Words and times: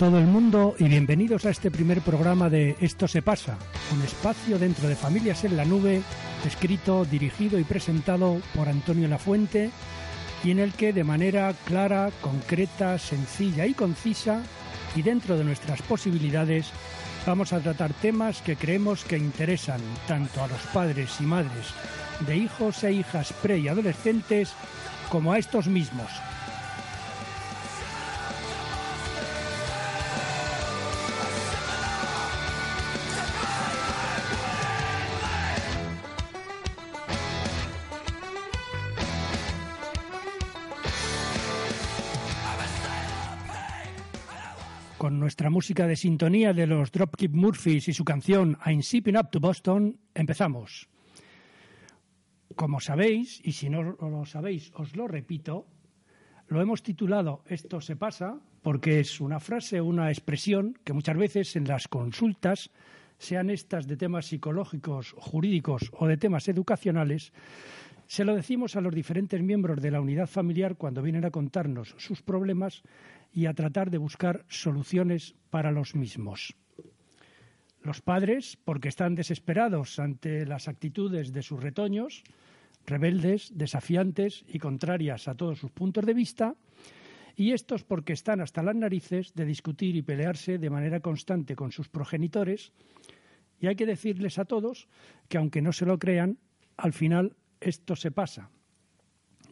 Todo 0.00 0.18
el 0.18 0.24
mundo 0.24 0.76
y 0.78 0.84
bienvenidos 0.84 1.44
a 1.44 1.50
este 1.50 1.70
primer 1.70 2.00
programa 2.00 2.48
de 2.48 2.74
Esto 2.80 3.06
se 3.06 3.20
pasa, 3.20 3.58
un 3.94 4.00
espacio 4.00 4.58
dentro 4.58 4.88
de 4.88 4.96
Familias 4.96 5.44
en 5.44 5.58
la 5.58 5.66
Nube, 5.66 6.00
escrito, 6.46 7.04
dirigido 7.04 7.58
y 7.58 7.64
presentado 7.64 8.40
por 8.54 8.70
Antonio 8.70 9.08
Lafuente 9.08 9.70
y 10.42 10.52
en 10.52 10.58
el 10.58 10.72
que 10.72 10.94
de 10.94 11.04
manera 11.04 11.52
clara, 11.66 12.08
concreta, 12.22 12.96
sencilla 12.96 13.66
y 13.66 13.74
concisa 13.74 14.40
y 14.96 15.02
dentro 15.02 15.36
de 15.36 15.44
nuestras 15.44 15.82
posibilidades 15.82 16.70
vamos 17.26 17.52
a 17.52 17.60
tratar 17.60 17.92
temas 17.92 18.40
que 18.40 18.56
creemos 18.56 19.04
que 19.04 19.18
interesan 19.18 19.82
tanto 20.08 20.42
a 20.42 20.48
los 20.48 20.62
padres 20.72 21.20
y 21.20 21.24
madres 21.24 21.74
de 22.26 22.38
hijos 22.38 22.82
e 22.84 22.92
hijas 22.94 23.34
pre 23.34 23.58
y 23.58 23.68
adolescentes 23.68 24.54
como 25.10 25.34
a 25.34 25.38
estos 25.38 25.68
mismos 25.68 26.08
nuestra 45.40 45.56
música 45.56 45.86
de 45.86 45.96
sintonía 45.96 46.52
de 46.52 46.66
los 46.66 46.92
Dropkick 46.92 47.32
Murphys 47.32 47.88
y 47.88 47.94
su 47.94 48.04
canción 48.04 48.58
I'm 48.66 48.80
Shipping 48.80 49.16
Up 49.16 49.30
to 49.30 49.40
Boston, 49.40 49.98
empezamos. 50.12 50.86
Como 52.54 52.78
sabéis, 52.78 53.40
y 53.42 53.52
si 53.52 53.70
no 53.70 53.82
lo 53.82 54.26
sabéis, 54.26 54.70
os 54.74 54.94
lo 54.96 55.08
repito, 55.08 55.66
lo 56.48 56.60
hemos 56.60 56.82
titulado 56.82 57.42
Esto 57.46 57.80
se 57.80 57.96
pasa 57.96 58.38
porque 58.60 59.00
es 59.00 59.18
una 59.18 59.40
frase, 59.40 59.80
una 59.80 60.10
expresión 60.10 60.78
que 60.84 60.92
muchas 60.92 61.16
veces 61.16 61.56
en 61.56 61.66
las 61.66 61.88
consultas, 61.88 62.70
sean 63.16 63.48
estas 63.48 63.86
de 63.86 63.96
temas 63.96 64.26
psicológicos, 64.26 65.14
jurídicos 65.16 65.90
o 65.94 66.06
de 66.06 66.18
temas 66.18 66.48
educacionales, 66.48 67.32
se 68.10 68.24
lo 68.24 68.34
decimos 68.34 68.74
a 68.74 68.80
los 68.80 68.92
diferentes 68.92 69.40
miembros 69.40 69.80
de 69.80 69.92
la 69.92 70.00
unidad 70.00 70.26
familiar 70.26 70.74
cuando 70.74 71.00
vienen 71.00 71.24
a 71.24 71.30
contarnos 71.30 71.94
sus 71.96 72.22
problemas 72.22 72.82
y 73.32 73.46
a 73.46 73.54
tratar 73.54 73.88
de 73.88 73.98
buscar 73.98 74.44
soluciones 74.48 75.36
para 75.48 75.70
los 75.70 75.94
mismos. 75.94 76.56
Los 77.82 78.02
padres, 78.02 78.58
porque 78.64 78.88
están 78.88 79.14
desesperados 79.14 80.00
ante 80.00 80.44
las 80.44 80.66
actitudes 80.66 81.32
de 81.32 81.42
sus 81.42 81.62
retoños, 81.62 82.24
rebeldes, 82.84 83.52
desafiantes 83.54 84.44
y 84.48 84.58
contrarias 84.58 85.28
a 85.28 85.36
todos 85.36 85.60
sus 85.60 85.70
puntos 85.70 86.04
de 86.04 86.14
vista, 86.14 86.56
y 87.36 87.52
estos 87.52 87.84
porque 87.84 88.12
están 88.12 88.40
hasta 88.40 88.64
las 88.64 88.74
narices 88.74 89.34
de 89.34 89.44
discutir 89.44 89.94
y 89.94 90.02
pelearse 90.02 90.58
de 90.58 90.68
manera 90.68 90.98
constante 90.98 91.54
con 91.54 91.70
sus 91.70 91.88
progenitores, 91.88 92.72
y 93.60 93.68
hay 93.68 93.76
que 93.76 93.86
decirles 93.86 94.40
a 94.40 94.46
todos 94.46 94.88
que 95.28 95.38
aunque 95.38 95.62
no 95.62 95.70
se 95.70 95.86
lo 95.86 96.00
crean, 96.00 96.38
al 96.76 96.92
final 96.92 97.36
esto 97.60 97.96
se 97.96 98.10
pasa 98.10 98.50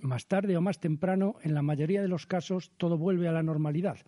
más 0.03 0.27
tarde 0.27 0.57
o 0.57 0.61
más 0.61 0.79
temprano, 0.79 1.37
en 1.43 1.55
la 1.55 1.63
mayoría 1.63 2.03
de 2.03 2.09
los 2.09 2.27
casos, 2.27 2.71
todo 2.77 2.99
vuelve 2.99 3.29
a 3.29 3.33
la 3.33 3.43
normalidad. 3.43 3.99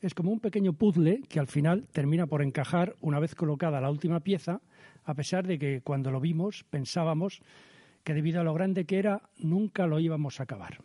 Es 0.00 0.14
como 0.14 0.30
un 0.30 0.40
pequeño 0.40 0.74
puzzle 0.74 1.22
que 1.28 1.40
al 1.40 1.46
final 1.46 1.88
termina 1.90 2.26
por 2.26 2.42
encajar 2.42 2.94
una 3.00 3.18
vez 3.18 3.34
colocada 3.34 3.80
la 3.80 3.90
última 3.90 4.20
pieza, 4.20 4.60
a 5.04 5.14
pesar 5.14 5.46
de 5.46 5.58
que 5.58 5.80
cuando 5.82 6.10
lo 6.10 6.20
vimos 6.20 6.64
pensábamos 6.64 7.40
que 8.04 8.14
debido 8.14 8.40
a 8.40 8.44
lo 8.44 8.54
grande 8.54 8.84
que 8.84 8.98
era, 8.98 9.22
nunca 9.38 9.86
lo 9.86 9.98
íbamos 9.98 10.38
a 10.38 10.44
acabar. 10.44 10.78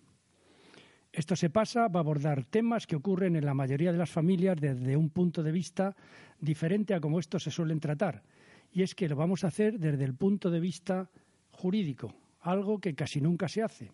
Esto 1.13 1.35
se 1.35 1.49
pasa, 1.49 1.89
va 1.89 1.99
a 1.99 2.03
abordar 2.03 2.45
temas 2.45 2.87
que 2.87 2.95
ocurren 2.95 3.35
en 3.35 3.45
la 3.45 3.53
mayoría 3.53 3.91
de 3.91 3.97
las 3.97 4.09
familias 4.09 4.57
desde 4.59 4.95
un 4.95 5.09
punto 5.09 5.43
de 5.43 5.51
vista 5.51 5.95
diferente 6.39 6.93
a 6.93 7.01
como 7.01 7.19
estos 7.19 7.43
se 7.43 7.51
suelen 7.51 7.81
tratar. 7.81 8.23
Y 8.71 8.81
es 8.81 8.95
que 8.95 9.09
lo 9.09 9.17
vamos 9.17 9.43
a 9.43 9.47
hacer 9.47 9.77
desde 9.77 10.05
el 10.05 10.15
punto 10.15 10.49
de 10.49 10.61
vista 10.61 11.11
jurídico, 11.51 12.15
algo 12.41 12.79
que 12.79 12.95
casi 12.95 13.21
nunca 13.21 13.47
se 13.47 13.63
hace. 13.63 13.91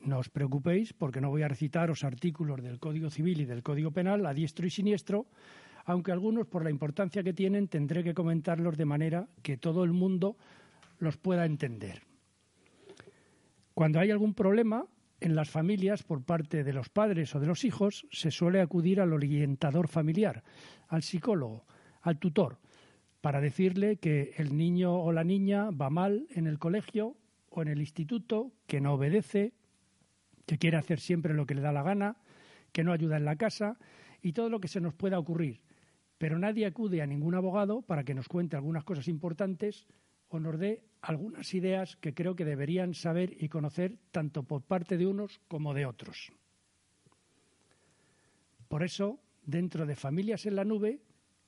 No 0.00 0.18
os 0.18 0.28
preocupéis 0.28 0.92
porque 0.92 1.20
no 1.20 1.30
voy 1.30 1.42
a 1.42 1.48
recitaros 1.48 2.02
artículos 2.02 2.62
del 2.62 2.80
Código 2.80 3.10
Civil 3.10 3.40
y 3.40 3.44
del 3.44 3.62
Código 3.62 3.92
Penal 3.92 4.26
a 4.26 4.34
diestro 4.34 4.66
y 4.66 4.70
siniestro, 4.70 5.26
aunque 5.84 6.12
algunos, 6.12 6.46
por 6.46 6.64
la 6.64 6.70
importancia 6.70 7.22
que 7.22 7.32
tienen, 7.32 7.68
tendré 7.68 8.02
que 8.02 8.14
comentarlos 8.14 8.76
de 8.76 8.84
manera 8.84 9.28
que 9.42 9.56
todo 9.56 9.84
el 9.84 9.92
mundo 9.92 10.36
los 10.98 11.16
pueda 11.16 11.44
entender. 11.44 12.02
Cuando 13.74 14.00
hay 14.00 14.10
algún 14.10 14.34
problema 14.34 14.86
en 15.20 15.34
las 15.36 15.50
familias 15.50 16.02
por 16.02 16.22
parte 16.22 16.64
de 16.64 16.72
los 16.72 16.88
padres 16.88 17.34
o 17.34 17.40
de 17.40 17.46
los 17.46 17.64
hijos, 17.64 18.06
se 18.10 18.30
suele 18.30 18.60
acudir 18.60 19.00
al 19.00 19.12
orientador 19.12 19.88
familiar, 19.88 20.42
al 20.88 21.02
psicólogo, 21.02 21.64
al 22.02 22.18
tutor, 22.18 22.58
para 23.20 23.40
decirle 23.40 23.96
que 23.96 24.34
el 24.36 24.56
niño 24.56 24.94
o 24.94 25.12
la 25.12 25.22
niña 25.22 25.70
va 25.70 25.90
mal 25.90 26.26
en 26.30 26.48
el 26.48 26.58
colegio 26.58 27.16
o 27.52 27.62
en 27.62 27.68
el 27.68 27.80
instituto, 27.80 28.52
que 28.66 28.80
no 28.80 28.94
obedece, 28.94 29.52
que 30.46 30.58
quiere 30.58 30.78
hacer 30.78 31.00
siempre 31.00 31.34
lo 31.34 31.46
que 31.46 31.54
le 31.54 31.60
da 31.60 31.72
la 31.72 31.82
gana, 31.82 32.16
que 32.72 32.82
no 32.82 32.92
ayuda 32.92 33.18
en 33.18 33.24
la 33.24 33.36
casa 33.36 33.78
y 34.22 34.32
todo 34.32 34.48
lo 34.48 34.60
que 34.60 34.68
se 34.68 34.80
nos 34.80 34.94
pueda 34.94 35.18
ocurrir. 35.18 35.60
Pero 36.18 36.38
nadie 36.38 36.66
acude 36.66 37.02
a 37.02 37.06
ningún 37.06 37.34
abogado 37.34 37.82
para 37.82 38.04
que 38.04 38.14
nos 38.14 38.28
cuente 38.28 38.56
algunas 38.56 38.84
cosas 38.84 39.08
importantes 39.08 39.86
o 40.28 40.40
nos 40.40 40.58
dé 40.58 40.82
algunas 41.02 41.52
ideas 41.52 41.96
que 41.96 42.14
creo 42.14 42.34
que 42.34 42.44
deberían 42.44 42.94
saber 42.94 43.36
y 43.38 43.48
conocer 43.48 43.98
tanto 44.10 44.44
por 44.44 44.62
parte 44.62 44.96
de 44.96 45.06
unos 45.06 45.40
como 45.48 45.74
de 45.74 45.84
otros. 45.84 46.32
Por 48.68 48.82
eso, 48.82 49.20
dentro 49.44 49.84
de 49.84 49.96
Familias 49.96 50.46
en 50.46 50.56
la 50.56 50.64
Nube, 50.64 51.02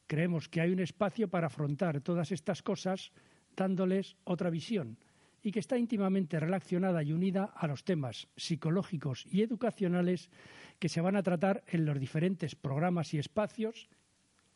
creemos 0.07 0.49
que 0.49 0.61
hay 0.61 0.71
un 0.71 0.81
espacio 0.81 1.29
para 1.29 1.47
afrontar 1.47 2.03
todas 2.03 2.31
estas 2.33 2.63
cosas 2.63 3.13
dándoles 3.57 4.17
otra 4.25 4.51
visión, 4.51 4.99
y 5.45 5.53
que 5.53 5.61
está 5.61 5.77
íntimamente 5.79 6.41
relacionada 6.41 7.03
y 7.03 7.13
unida 7.13 7.53
a 7.55 7.69
los 7.69 7.85
temas 7.85 8.27
psicológicos 8.35 9.27
y 9.31 9.43
educacionales 9.43 10.31
que 10.79 10.89
se 10.89 11.03
van 11.03 11.17
a 11.17 11.23
tratar 11.23 11.63
en 11.69 11.85
los 11.85 12.01
diferentes 12.01 12.57
programas 12.57 13.13
y 13.13 13.19
espacios 13.19 13.89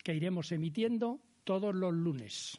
que 0.02 0.14
iremos 0.14 0.50
emitiendo 0.50 1.20
todos 1.44 1.74
los 1.74 1.92
lunes. 1.92 2.58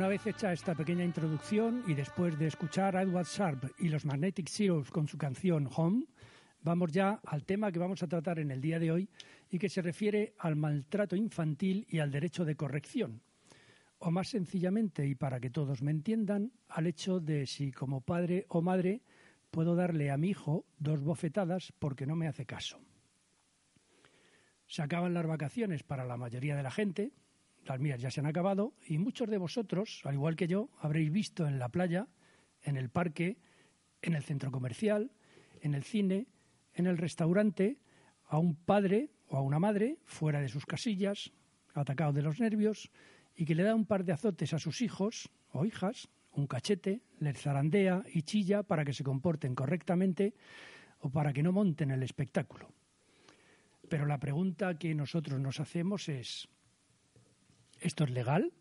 Una 0.00 0.08
vez 0.08 0.26
hecha 0.26 0.50
esta 0.50 0.74
pequeña 0.74 1.04
introducción 1.04 1.84
y 1.86 1.92
después 1.92 2.38
de 2.38 2.46
escuchar 2.46 2.96
a 2.96 3.02
Edward 3.02 3.26
Sharp 3.26 3.64
y 3.78 3.90
los 3.90 4.06
Magnetic 4.06 4.48
Zeros 4.48 4.90
con 4.90 5.06
su 5.06 5.18
canción 5.18 5.68
Home, 5.76 6.06
vamos 6.62 6.90
ya 6.90 7.20
al 7.22 7.44
tema 7.44 7.70
que 7.70 7.78
vamos 7.78 8.02
a 8.02 8.06
tratar 8.06 8.38
en 8.38 8.50
el 8.50 8.62
día 8.62 8.78
de 8.78 8.90
hoy 8.90 9.10
y 9.50 9.58
que 9.58 9.68
se 9.68 9.82
refiere 9.82 10.32
al 10.38 10.56
maltrato 10.56 11.16
infantil 11.16 11.86
y 11.90 11.98
al 11.98 12.10
derecho 12.10 12.46
de 12.46 12.56
corrección. 12.56 13.20
O 13.98 14.10
más 14.10 14.30
sencillamente, 14.30 15.06
y 15.06 15.16
para 15.16 15.38
que 15.38 15.50
todos 15.50 15.82
me 15.82 15.90
entiendan, 15.90 16.50
al 16.70 16.86
hecho 16.86 17.20
de 17.20 17.46
si 17.46 17.70
como 17.70 18.00
padre 18.00 18.46
o 18.48 18.62
madre 18.62 19.02
puedo 19.50 19.74
darle 19.74 20.10
a 20.10 20.16
mi 20.16 20.30
hijo 20.30 20.64
dos 20.78 21.02
bofetadas 21.02 21.74
porque 21.78 22.06
no 22.06 22.16
me 22.16 22.26
hace 22.26 22.46
caso. 22.46 22.80
Se 24.66 24.80
acaban 24.80 25.12
las 25.12 25.26
vacaciones 25.26 25.82
para 25.82 26.06
la 26.06 26.16
mayoría 26.16 26.56
de 26.56 26.62
la 26.62 26.70
gente, 26.70 27.12
las 27.64 27.80
mías 27.80 28.00
ya 28.00 28.10
se 28.10 28.20
han 28.20 28.26
acabado, 28.26 28.74
y 28.86 28.98
muchos 28.98 29.28
de 29.28 29.38
vosotros, 29.38 30.02
al 30.04 30.14
igual 30.14 30.36
que 30.36 30.48
yo, 30.48 30.70
habréis 30.78 31.10
visto 31.10 31.46
en 31.46 31.58
la 31.58 31.68
playa, 31.68 32.08
en 32.62 32.76
el 32.76 32.90
parque, 32.90 33.38
en 34.02 34.14
el 34.14 34.22
centro 34.22 34.50
comercial, 34.50 35.12
en 35.60 35.74
el 35.74 35.84
cine, 35.84 36.26
en 36.74 36.86
el 36.86 36.98
restaurante, 36.98 37.78
a 38.26 38.38
un 38.38 38.54
padre 38.54 39.10
o 39.28 39.36
a 39.36 39.42
una 39.42 39.58
madre 39.58 39.98
fuera 40.04 40.40
de 40.40 40.48
sus 40.48 40.66
casillas, 40.66 41.32
atacado 41.74 42.12
de 42.12 42.22
los 42.22 42.40
nervios, 42.40 42.90
y 43.36 43.44
que 43.44 43.54
le 43.54 43.62
da 43.62 43.74
un 43.74 43.86
par 43.86 44.04
de 44.04 44.12
azotes 44.12 44.52
a 44.52 44.58
sus 44.58 44.82
hijos 44.82 45.30
o 45.52 45.64
hijas, 45.64 46.08
un 46.32 46.46
cachete, 46.46 47.02
les 47.18 47.40
zarandea 47.40 48.04
y 48.12 48.22
chilla 48.22 48.62
para 48.62 48.84
que 48.84 48.92
se 48.92 49.04
comporten 49.04 49.54
correctamente 49.54 50.34
o 51.00 51.10
para 51.10 51.32
que 51.32 51.42
no 51.42 51.52
monten 51.52 51.90
el 51.90 52.02
espectáculo. 52.02 52.68
Pero 53.88 54.06
la 54.06 54.18
pregunta 54.18 54.78
que 54.78 54.94
nosotros 54.94 55.40
nos 55.40 55.58
hacemos 55.58 56.08
es, 56.08 56.48
¿esto 57.80 58.04
es 58.04 58.10
legal? 58.10 58.52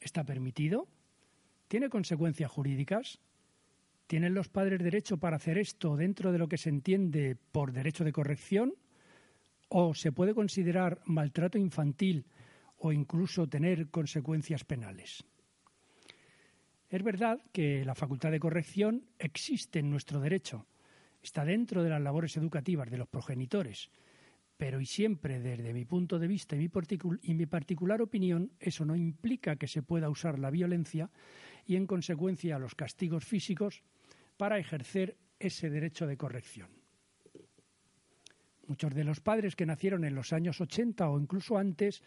¿Está 0.00 0.24
permitido? 0.24 0.88
¿Tiene 1.68 1.88
consecuencias 1.88 2.50
jurídicas? 2.50 3.20
¿Tienen 4.06 4.34
los 4.34 4.48
padres 4.48 4.82
derecho 4.82 5.18
para 5.18 5.36
hacer 5.36 5.58
esto 5.58 5.96
dentro 5.96 6.32
de 6.32 6.38
lo 6.38 6.48
que 6.48 6.56
se 6.56 6.70
entiende 6.70 7.36
por 7.52 7.72
derecho 7.72 8.04
de 8.04 8.12
corrección? 8.12 8.74
¿O 9.68 9.94
se 9.94 10.12
puede 10.12 10.34
considerar 10.34 11.02
maltrato 11.04 11.58
infantil 11.58 12.24
o 12.78 12.92
incluso 12.92 13.46
tener 13.48 13.90
consecuencias 13.90 14.64
penales? 14.64 15.24
Es 16.88 17.02
verdad 17.02 17.42
que 17.52 17.84
la 17.84 17.94
facultad 17.94 18.30
de 18.30 18.40
corrección 18.40 19.04
existe 19.18 19.78
en 19.80 19.90
nuestro 19.90 20.20
derecho, 20.20 20.66
está 21.22 21.44
dentro 21.44 21.82
de 21.82 21.90
las 21.90 22.00
labores 22.00 22.34
educativas 22.38 22.90
de 22.90 22.96
los 22.96 23.08
progenitores, 23.08 23.90
pero 24.58 24.80
y 24.80 24.86
siempre 24.86 25.38
desde 25.38 25.72
mi 25.72 25.84
punto 25.84 26.18
de 26.18 26.26
vista 26.26 26.56
y 26.56 27.34
mi, 27.34 27.46
particular 27.46 28.02
opinión, 28.02 28.50
eso 28.58 28.84
no 28.84 28.96
implica 28.96 29.54
que 29.54 29.68
se 29.68 29.82
pueda 29.82 30.10
usar 30.10 30.40
la 30.40 30.50
violencia 30.50 31.10
y 31.64 31.76
en 31.76 31.86
consecuencia 31.86 32.58
los 32.58 32.74
castigos 32.74 33.24
físicos 33.24 33.84
para 34.36 34.58
ejercer 34.58 35.16
ese 35.38 35.70
derecho 35.70 36.08
de 36.08 36.16
corrección. 36.16 36.68
Muchos 38.66 38.92
de 38.94 39.04
los 39.04 39.20
padres 39.20 39.54
que 39.54 39.64
nacieron 39.64 40.04
en 40.04 40.16
los 40.16 40.32
años 40.32 40.60
80 40.60 41.08
o 41.08 41.20
incluso 41.20 41.56
antes 41.56 42.02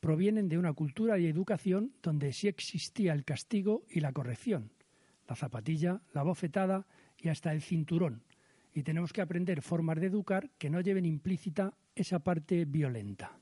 provienen 0.00 0.48
de 0.48 0.58
una 0.58 0.72
cultura 0.72 1.20
y 1.20 1.26
educación 1.26 1.92
donde 2.02 2.32
sí 2.32 2.48
existía 2.48 3.12
el 3.12 3.24
castigo 3.24 3.84
y 3.88 4.00
la 4.00 4.12
corrección, 4.12 4.72
la 5.28 5.36
zapatilla, 5.36 6.02
la 6.12 6.24
bofetada 6.24 6.84
y 7.16 7.28
hasta 7.28 7.52
el 7.52 7.62
cinturón. 7.62 8.24
Y 8.74 8.82
tenemos 8.82 9.12
que 9.12 9.20
aprender 9.20 9.62
formas 9.62 10.00
de 10.00 10.08
educar 10.08 10.50
que 10.58 10.68
no 10.68 10.80
lleven 10.80 11.04
implícita 11.04 11.74
esa 11.94 12.20
parte 12.20 12.64
violenta. 12.64 13.38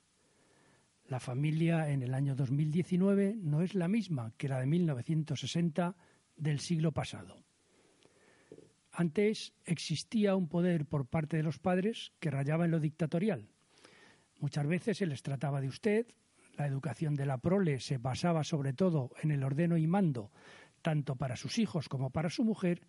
La 1.06 1.20
familia 1.20 1.90
en 1.90 2.02
el 2.02 2.14
año 2.14 2.34
2019 2.34 3.36
no 3.36 3.62
es 3.62 3.74
la 3.74 3.88
misma 3.88 4.32
que 4.36 4.48
la 4.48 4.60
de 4.60 4.66
1960 4.66 5.96
del 6.36 6.60
siglo 6.60 6.92
pasado. 6.92 7.42
Antes 8.92 9.52
existía 9.64 10.36
un 10.36 10.48
poder 10.48 10.86
por 10.86 11.06
parte 11.06 11.36
de 11.36 11.42
los 11.42 11.58
padres 11.58 12.12
que 12.20 12.30
rayaba 12.30 12.64
en 12.64 12.70
lo 12.72 12.80
dictatorial. 12.80 13.48
Muchas 14.38 14.66
veces 14.66 14.98
se 14.98 15.06
les 15.06 15.22
trataba 15.22 15.60
de 15.60 15.68
usted, 15.68 16.06
la 16.56 16.66
educación 16.66 17.14
de 17.14 17.26
la 17.26 17.38
prole 17.38 17.80
se 17.80 17.98
basaba 17.98 18.44
sobre 18.44 18.72
todo 18.72 19.10
en 19.22 19.30
el 19.30 19.42
ordeno 19.44 19.76
y 19.76 19.86
mando, 19.86 20.30
tanto 20.82 21.16
para 21.16 21.36
sus 21.36 21.58
hijos 21.58 21.88
como 21.88 22.10
para 22.10 22.30
su 22.30 22.44
mujer, 22.44 22.82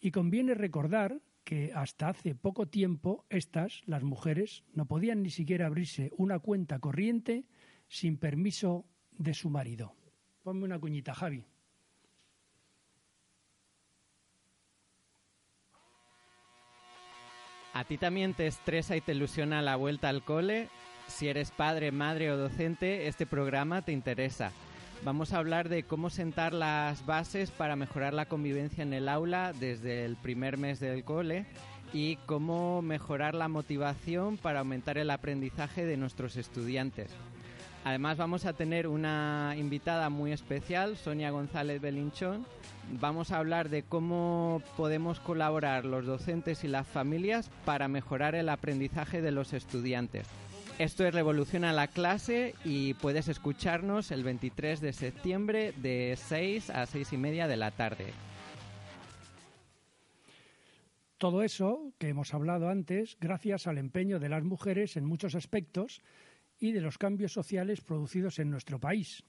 y 0.00 0.10
conviene 0.10 0.54
recordar 0.54 1.20
que 1.50 1.72
hasta 1.74 2.10
hace 2.10 2.36
poco 2.36 2.68
tiempo 2.68 3.26
estas, 3.28 3.82
las 3.86 4.04
mujeres, 4.04 4.62
no 4.72 4.86
podían 4.86 5.20
ni 5.24 5.30
siquiera 5.30 5.66
abrirse 5.66 6.12
una 6.16 6.38
cuenta 6.38 6.78
corriente 6.78 7.44
sin 7.88 8.18
permiso 8.18 8.84
de 9.18 9.34
su 9.34 9.50
marido. 9.50 9.96
Ponme 10.44 10.62
una 10.64 10.78
cuñita, 10.78 11.12
Javi. 11.12 11.44
¿A 17.72 17.82
ti 17.82 17.98
también 17.98 18.34
te 18.34 18.46
estresa 18.46 18.96
y 18.96 19.00
te 19.00 19.10
ilusiona 19.10 19.60
la 19.60 19.74
vuelta 19.74 20.08
al 20.08 20.24
cole? 20.24 20.68
Si 21.08 21.26
eres 21.26 21.50
padre, 21.50 21.90
madre 21.90 22.30
o 22.30 22.36
docente, 22.36 23.08
este 23.08 23.26
programa 23.26 23.82
te 23.82 23.90
interesa. 23.90 24.52
Vamos 25.02 25.32
a 25.32 25.38
hablar 25.38 25.70
de 25.70 25.82
cómo 25.82 26.10
sentar 26.10 26.52
las 26.52 27.06
bases 27.06 27.50
para 27.50 27.74
mejorar 27.74 28.12
la 28.12 28.26
convivencia 28.26 28.82
en 28.82 28.92
el 28.92 29.08
aula 29.08 29.54
desde 29.58 30.04
el 30.04 30.16
primer 30.16 30.58
mes 30.58 30.78
del 30.78 31.04
cole 31.04 31.46
y 31.94 32.16
cómo 32.26 32.82
mejorar 32.82 33.34
la 33.34 33.48
motivación 33.48 34.36
para 34.36 34.58
aumentar 34.58 34.98
el 34.98 35.10
aprendizaje 35.10 35.86
de 35.86 35.96
nuestros 35.96 36.36
estudiantes. 36.36 37.10
Además 37.82 38.18
vamos 38.18 38.44
a 38.44 38.52
tener 38.52 38.86
una 38.86 39.54
invitada 39.56 40.10
muy 40.10 40.32
especial, 40.32 40.98
Sonia 40.98 41.30
González 41.30 41.80
Belinchón, 41.80 42.44
vamos 43.00 43.30
a 43.30 43.38
hablar 43.38 43.70
de 43.70 43.82
cómo 43.82 44.62
podemos 44.76 45.18
colaborar 45.18 45.86
los 45.86 46.04
docentes 46.04 46.62
y 46.62 46.68
las 46.68 46.86
familias 46.86 47.50
para 47.64 47.88
mejorar 47.88 48.34
el 48.34 48.50
aprendizaje 48.50 49.22
de 49.22 49.30
los 49.30 49.54
estudiantes. 49.54 50.26
Esto 50.80 51.06
es 51.06 51.12
Revolución 51.12 51.64
a 51.64 51.74
la 51.74 51.88
clase 51.88 52.54
y 52.64 52.94
puedes 52.94 53.28
escucharnos 53.28 54.10
el 54.12 54.24
23 54.24 54.80
de 54.80 54.94
septiembre 54.94 55.74
de 55.76 56.16
6 56.16 56.70
a 56.70 56.86
6 56.86 57.12
y 57.12 57.16
media 57.18 57.46
de 57.46 57.58
la 57.58 57.70
tarde. 57.70 58.14
Todo 61.18 61.42
eso 61.42 61.92
que 61.98 62.08
hemos 62.08 62.32
hablado 62.32 62.70
antes, 62.70 63.18
gracias 63.20 63.66
al 63.66 63.76
empeño 63.76 64.18
de 64.18 64.30
las 64.30 64.42
mujeres 64.42 64.96
en 64.96 65.04
muchos 65.04 65.34
aspectos 65.34 66.00
y 66.58 66.72
de 66.72 66.80
los 66.80 66.96
cambios 66.96 67.34
sociales 67.34 67.82
producidos 67.82 68.38
en 68.38 68.50
nuestro 68.50 68.80
país. 68.80 69.22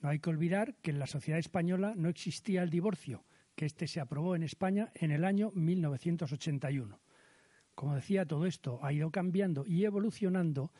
No 0.00 0.08
hay 0.08 0.18
que 0.18 0.30
olvidar 0.30 0.74
que 0.82 0.90
en 0.90 0.98
la 0.98 1.06
sociedad 1.06 1.38
española 1.38 1.94
no 1.96 2.08
existía 2.08 2.64
el 2.64 2.70
divorcio, 2.70 3.22
que 3.54 3.66
este 3.66 3.86
se 3.86 4.00
aprobó 4.00 4.34
en 4.34 4.42
España 4.42 4.90
en 4.96 5.12
el 5.12 5.24
año 5.24 5.52
1981. 5.54 6.98
Como 7.74 7.94
decía, 7.94 8.26
todo 8.26 8.46
esto 8.46 8.78
ha 8.82 8.92
ido 8.92 9.10
cambiando 9.10 9.64
y 9.66 9.84
evolucionando 9.84 10.72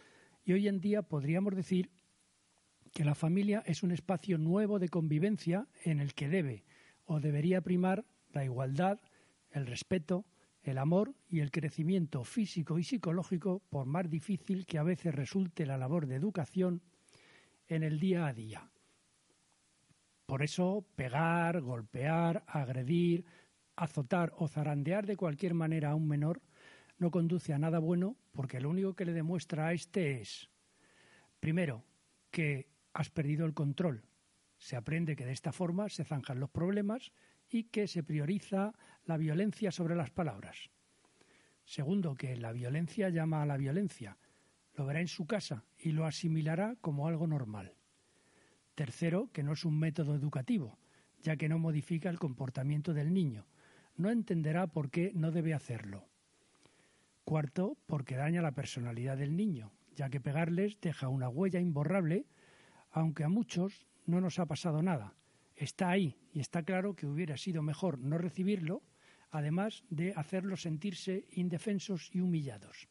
y 0.44 0.52
hoy 0.52 0.68
en 0.68 0.80
día 0.80 1.02
podríamos 1.02 1.54
decir 1.54 1.90
que 2.92 3.04
la 3.04 3.14
familia 3.14 3.62
es 3.66 3.82
un 3.82 3.92
espacio 3.92 4.38
nuevo 4.38 4.78
de 4.78 4.88
convivencia 4.88 5.66
en 5.84 6.00
el 6.00 6.14
que 6.14 6.28
debe 6.28 6.64
o 7.04 7.20
debería 7.20 7.60
primar 7.60 8.04
la 8.32 8.44
igualdad, 8.44 9.00
el 9.50 9.66
respeto, 9.66 10.24
el 10.62 10.78
amor 10.78 11.14
y 11.28 11.40
el 11.40 11.50
crecimiento 11.50 12.24
físico 12.24 12.78
y 12.78 12.84
psicológico, 12.84 13.62
por 13.70 13.86
más 13.86 14.10
difícil 14.10 14.66
que 14.66 14.78
a 14.78 14.82
veces 14.82 15.14
resulte 15.14 15.66
la 15.66 15.78
labor 15.78 16.06
de 16.06 16.16
educación 16.16 16.82
en 17.68 17.82
el 17.82 17.98
día 17.98 18.26
a 18.26 18.32
día. 18.32 18.70
Por 20.26 20.42
eso, 20.42 20.84
pegar, 20.96 21.60
golpear, 21.60 22.44
agredir, 22.46 23.24
azotar 23.76 24.32
o 24.36 24.48
zarandear 24.48 25.06
de 25.06 25.16
cualquier 25.16 25.54
manera 25.54 25.90
a 25.90 25.94
un 25.94 26.06
menor 26.06 26.40
no 27.00 27.10
conduce 27.10 27.54
a 27.54 27.58
nada 27.58 27.78
bueno 27.78 28.16
porque 28.30 28.60
lo 28.60 28.68
único 28.68 28.94
que 28.94 29.06
le 29.06 29.12
demuestra 29.12 29.66
a 29.66 29.72
este 29.72 30.20
es, 30.20 30.50
primero, 31.40 31.82
que 32.30 32.68
has 32.92 33.08
perdido 33.08 33.46
el 33.46 33.54
control. 33.54 34.04
Se 34.58 34.76
aprende 34.76 35.16
que 35.16 35.24
de 35.24 35.32
esta 35.32 35.50
forma 35.50 35.88
se 35.88 36.04
zanjan 36.04 36.38
los 36.38 36.50
problemas 36.50 37.10
y 37.48 37.64
que 37.64 37.88
se 37.88 38.02
prioriza 38.02 38.74
la 39.06 39.16
violencia 39.16 39.72
sobre 39.72 39.96
las 39.96 40.10
palabras. 40.10 40.70
Segundo, 41.64 42.14
que 42.14 42.36
la 42.36 42.52
violencia 42.52 43.08
llama 43.08 43.42
a 43.42 43.46
la 43.46 43.56
violencia. 43.56 44.18
Lo 44.74 44.84
verá 44.84 45.00
en 45.00 45.08
su 45.08 45.26
casa 45.26 45.64
y 45.78 45.92
lo 45.92 46.04
asimilará 46.04 46.76
como 46.82 47.08
algo 47.08 47.26
normal. 47.26 47.74
Tercero, 48.74 49.30
que 49.32 49.42
no 49.42 49.52
es 49.52 49.64
un 49.64 49.78
método 49.78 50.14
educativo, 50.14 50.78
ya 51.22 51.36
que 51.36 51.48
no 51.48 51.58
modifica 51.58 52.10
el 52.10 52.18
comportamiento 52.18 52.92
del 52.92 53.14
niño. 53.14 53.46
No 53.96 54.10
entenderá 54.10 54.66
por 54.66 54.90
qué 54.90 55.12
no 55.14 55.30
debe 55.30 55.54
hacerlo. 55.54 56.09
Cuarto, 57.24 57.76
porque 57.86 58.16
daña 58.16 58.42
la 58.42 58.52
personalidad 58.52 59.16
del 59.16 59.36
niño, 59.36 59.72
ya 59.94 60.08
que 60.08 60.20
pegarles 60.20 60.80
deja 60.80 61.08
una 61.08 61.28
huella 61.28 61.60
imborrable, 61.60 62.26
aunque 62.90 63.24
a 63.24 63.28
muchos 63.28 63.86
no 64.06 64.20
nos 64.20 64.38
ha 64.38 64.46
pasado 64.46 64.82
nada. 64.82 65.14
Está 65.54 65.90
ahí 65.90 66.16
y 66.32 66.40
está 66.40 66.62
claro 66.62 66.94
que 66.94 67.06
hubiera 67.06 67.36
sido 67.36 67.62
mejor 67.62 67.98
no 67.98 68.18
recibirlo, 68.18 68.82
además 69.30 69.84
de 69.90 70.12
hacerlos 70.16 70.62
sentirse 70.62 71.26
indefensos 71.32 72.10
y 72.12 72.20
humillados. 72.20 72.88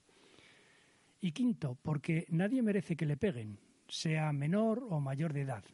Y 1.20 1.32
quinto, 1.32 1.78
porque 1.82 2.26
nadie 2.30 2.62
merece 2.62 2.96
que 2.96 3.06
le 3.06 3.18
peguen, 3.18 3.60
sea 3.88 4.32
menor 4.32 4.86
o 4.90 5.00
mayor 5.00 5.34
de 5.34 5.42
edad. 5.42 5.66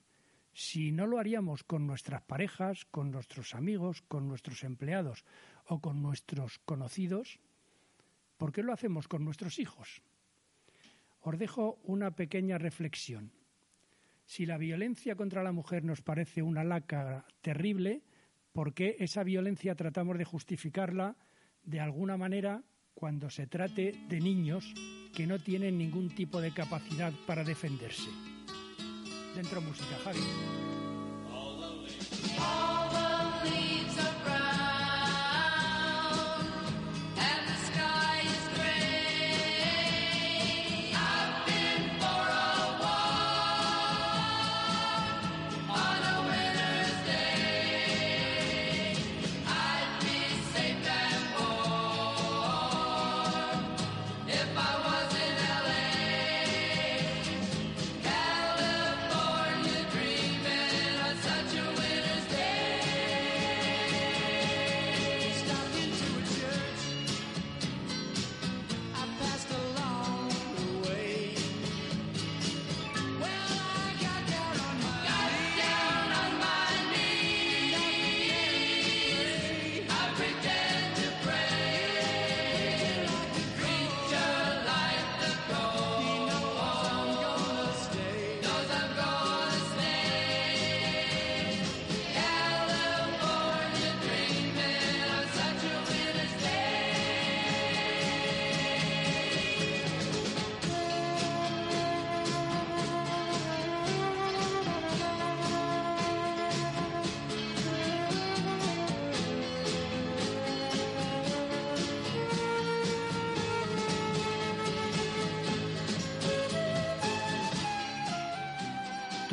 Si 0.53 0.91
no 0.91 1.05
lo 1.05 1.19
haríamos 1.19 1.63
con 1.63 1.85
nuestras 1.85 2.21
parejas, 2.21 2.85
con 2.85 3.11
nuestros 3.11 3.53
amigos, 3.53 4.01
con 4.01 4.27
nuestros 4.27 4.63
empleados 4.63 5.25
o 5.67 5.81
con 5.81 6.01
nuestros 6.01 6.59
conocidos, 6.59 7.39
¿por 8.37 8.51
qué 8.51 8.63
lo 8.63 8.73
hacemos 8.73 9.07
con 9.07 9.23
nuestros 9.23 9.59
hijos? 9.59 10.01
Os 11.21 11.39
dejo 11.39 11.79
una 11.83 12.11
pequeña 12.11 12.57
reflexión. 12.57 13.31
Si 14.25 14.45
la 14.45 14.57
violencia 14.57 15.15
contra 15.15 15.43
la 15.43 15.51
mujer 15.51 15.83
nos 15.83 16.01
parece 16.01 16.41
una 16.41 16.63
laca 16.63 17.25
terrible, 17.41 18.03
¿por 18.53 18.73
qué 18.73 18.95
esa 18.99 19.23
violencia 19.23 19.75
tratamos 19.75 20.17
de 20.17 20.25
justificarla 20.25 21.15
de 21.63 21.79
alguna 21.79 22.17
manera 22.17 22.63
cuando 22.93 23.29
se 23.29 23.47
trate 23.47 23.93
de 24.07 24.19
niños 24.19 24.73
que 25.15 25.27
no 25.27 25.39
tienen 25.39 25.77
ningún 25.77 26.13
tipo 26.13 26.41
de 26.41 26.53
capacidad 26.53 27.13
para 27.27 27.43
defenderse? 27.43 28.09
Dentro 29.35 29.61
música, 29.61 29.97
Javi. 30.03 30.84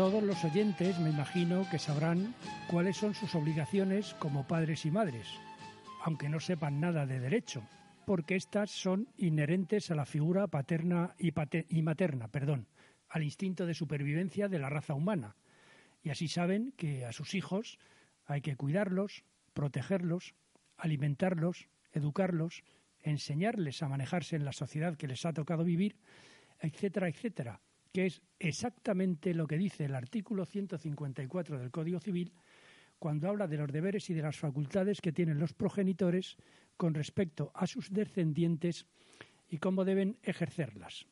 Todos 0.02 0.24
los 0.24 0.42
oyentes 0.42 0.98
me 0.98 1.10
imagino 1.10 1.64
que 1.70 1.78
sabrán 1.78 2.34
cuáles 2.68 2.96
son 2.96 3.14
sus 3.14 3.36
obligaciones 3.36 4.14
como 4.14 4.48
padres 4.48 4.84
y 4.84 4.90
madres, 4.90 5.28
aunque 6.02 6.28
no 6.28 6.40
sepan 6.40 6.80
nada 6.80 7.06
de 7.06 7.20
derecho, 7.20 7.62
porque 8.04 8.34
estas 8.34 8.72
son 8.72 9.06
inherentes 9.16 9.92
a 9.92 9.94
la 9.94 10.04
figura 10.04 10.48
paterna 10.48 11.14
y, 11.20 11.32
y 11.68 11.82
materna, 11.82 12.26
perdón, 12.26 12.66
al 13.10 13.22
instinto 13.22 13.64
de 13.64 13.74
supervivencia 13.74 14.48
de 14.48 14.58
la 14.58 14.68
raza 14.68 14.94
humana. 14.94 15.36
Y 16.02 16.10
así 16.10 16.26
saben 16.26 16.72
que 16.76 17.04
a 17.04 17.12
sus 17.12 17.36
hijos 17.36 17.78
hay 18.26 18.40
que 18.40 18.56
cuidarlos, 18.56 19.22
protegerlos, 19.54 20.34
alimentarlos, 20.78 21.68
educarlos, 21.92 22.64
enseñarles 23.02 23.84
a 23.84 23.88
manejarse 23.88 24.34
en 24.34 24.46
la 24.46 24.52
sociedad 24.52 24.96
que 24.96 25.06
les 25.06 25.24
ha 25.26 25.32
tocado 25.32 25.62
vivir, 25.62 25.94
etcétera, 26.58 27.06
etcétera 27.06 27.60
que 27.92 28.06
es 28.06 28.22
exactamente 28.38 29.34
lo 29.34 29.46
que 29.46 29.58
dice 29.58 29.84
el 29.84 29.94
artículo 29.94 30.46
154 30.46 31.58
del 31.58 31.70
Código 31.70 32.00
Civil 32.00 32.32
cuando 32.98 33.28
habla 33.28 33.46
de 33.48 33.56
los 33.56 33.70
deberes 33.70 34.08
y 34.10 34.14
de 34.14 34.22
las 34.22 34.38
facultades 34.38 35.00
que 35.00 35.12
tienen 35.12 35.38
los 35.38 35.52
progenitores 35.52 36.36
con 36.76 36.94
respecto 36.94 37.50
a 37.54 37.66
sus 37.66 37.90
descendientes 37.90 38.86
y 39.48 39.58
cómo 39.58 39.84
deben 39.84 40.18
ejercerlas. 40.22 41.06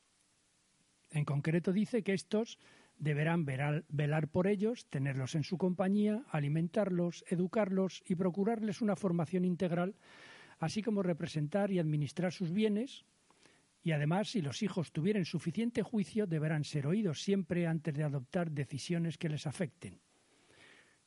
En 1.10 1.24
concreto 1.24 1.72
dice 1.72 2.02
que 2.02 2.14
estos 2.14 2.58
deberán 2.96 3.44
velar 3.44 4.28
por 4.28 4.46
ellos, 4.46 4.86
tenerlos 4.88 5.34
en 5.34 5.42
su 5.42 5.58
compañía, 5.58 6.22
alimentarlos, 6.30 7.24
educarlos 7.28 8.02
y 8.06 8.14
procurarles 8.14 8.80
una 8.80 8.94
formación 8.94 9.44
integral, 9.44 9.96
así 10.58 10.82
como 10.82 11.02
representar 11.02 11.72
y 11.72 11.78
administrar 11.78 12.32
sus 12.32 12.52
bienes, 12.52 13.04
y 13.82 13.92
además, 13.92 14.30
si 14.30 14.42
los 14.42 14.62
hijos 14.62 14.92
tuvieran 14.92 15.24
suficiente 15.24 15.82
juicio, 15.82 16.26
deberán 16.26 16.64
ser 16.64 16.86
oídos 16.86 17.22
siempre 17.22 17.66
antes 17.66 17.94
de 17.94 18.04
adoptar 18.04 18.50
decisiones 18.50 19.16
que 19.16 19.30
les 19.30 19.46
afecten. 19.46 20.00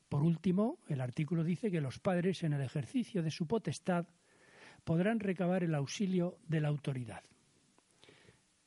Por 0.09 0.23
último, 0.23 0.79
el 0.87 1.01
artículo 1.01 1.43
dice 1.43 1.69
que 1.69 1.81
los 1.81 1.99
padres, 1.99 2.43
en 2.43 2.53
el 2.53 2.61
ejercicio 2.61 3.21
de 3.21 3.31
su 3.31 3.47
potestad, 3.47 4.07
podrán 4.83 5.19
recabar 5.19 5.63
el 5.63 5.75
auxilio 5.75 6.39
de 6.47 6.61
la 6.61 6.69
autoridad. 6.69 7.23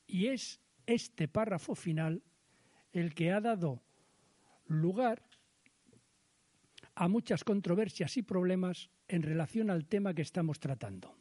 Y 0.07 0.27
es 0.27 0.61
este 0.87 1.27
párrafo 1.27 1.75
final 1.75 2.23
el 2.93 3.15
que 3.15 3.33
ha 3.33 3.41
dado 3.41 3.83
lugar 4.67 5.23
a 6.95 7.09
muchas 7.09 7.45
controversias 7.45 8.17
y 8.17 8.23
problemas 8.23 8.89
en 9.09 9.23
relación 9.23 9.71
al 9.71 9.87
tema 9.87 10.15
que 10.15 10.23
estamos 10.23 10.61
tratando. 10.61 11.17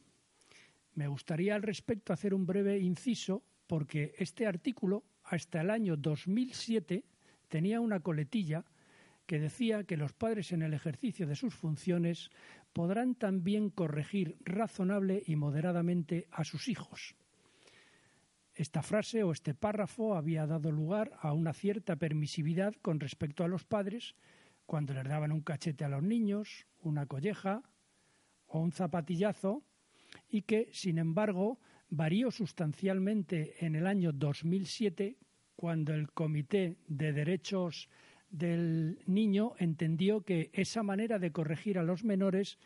Me 0.96 1.08
gustaría 1.08 1.54
al 1.54 1.62
respecto 1.62 2.14
hacer 2.14 2.32
un 2.32 2.46
breve 2.46 2.78
inciso 2.78 3.44
porque 3.66 4.14
este 4.18 4.46
artículo, 4.46 5.04
hasta 5.24 5.60
el 5.60 5.68
año 5.68 5.94
2007, 5.94 7.04
tenía 7.48 7.82
una 7.82 8.00
coletilla 8.00 8.64
que 9.26 9.38
decía 9.38 9.84
que 9.84 9.98
los 9.98 10.14
padres 10.14 10.52
en 10.52 10.62
el 10.62 10.72
ejercicio 10.72 11.26
de 11.26 11.36
sus 11.36 11.54
funciones 11.54 12.30
podrán 12.72 13.14
también 13.14 13.68
corregir 13.68 14.38
razonable 14.40 15.22
y 15.26 15.36
moderadamente 15.36 16.28
a 16.30 16.44
sus 16.44 16.66
hijos. 16.66 17.14
Esta 18.54 18.80
frase 18.80 19.22
o 19.22 19.32
este 19.32 19.52
párrafo 19.52 20.14
había 20.14 20.46
dado 20.46 20.72
lugar 20.72 21.12
a 21.20 21.34
una 21.34 21.52
cierta 21.52 21.96
permisividad 21.96 22.72
con 22.80 23.00
respecto 23.00 23.44
a 23.44 23.48
los 23.48 23.64
padres 23.64 24.14
cuando 24.64 24.94
les 24.94 25.04
daban 25.04 25.30
un 25.30 25.42
cachete 25.42 25.84
a 25.84 25.90
los 25.90 26.02
niños, 26.02 26.66
una 26.80 27.04
colleja 27.04 27.62
o 28.46 28.60
un 28.60 28.72
zapatillazo 28.72 29.62
y 30.28 30.42
que, 30.42 30.68
sin 30.72 30.98
embargo, 30.98 31.58
varió 31.88 32.30
sustancialmente 32.30 33.64
en 33.64 33.76
el 33.76 33.86
año 33.86 34.12
2007 34.12 35.16
cuando 35.54 35.94
el 35.94 36.10
Comité 36.12 36.76
de 36.86 37.12
Derechos 37.12 37.88
del 38.30 38.98
Niño 39.06 39.54
entendió 39.58 40.22
que 40.22 40.50
esa 40.52 40.82
manera 40.82 41.18
de 41.18 41.32
corregir 41.32 41.78
a 41.78 41.82
los 41.82 42.04
menores 42.04 42.58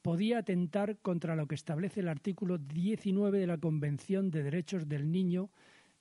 podía 0.00 0.38
atentar 0.38 0.98
contra 0.98 1.36
lo 1.36 1.46
que 1.46 1.54
establece 1.54 2.00
el 2.00 2.08
artículo 2.08 2.58
19 2.58 3.38
de 3.38 3.46
la 3.46 3.58
Convención 3.58 4.30
de 4.30 4.42
Derechos 4.42 4.88
del 4.88 5.10
Niño 5.12 5.50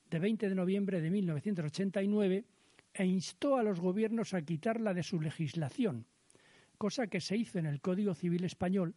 de 0.10 0.20
20 0.20 0.50
de 0.50 0.56
noviembre 0.56 1.02
de 1.02 1.12
1989 1.12 2.46
e 2.94 3.06
instó 3.06 3.58
a 3.58 3.64
los 3.64 3.80
gobiernos 3.80 4.34
a 4.34 4.42
quitarla 4.42 4.94
de 4.94 5.04
su 5.04 5.22
legislación, 5.22 6.06
cosa 6.78 7.08
que 7.08 7.22
se 7.22 7.38
hizo 7.38 7.60
en 7.60 7.68
el 7.68 7.80
Código 7.80 8.14
Civil 8.14 8.44
Español 8.44 8.96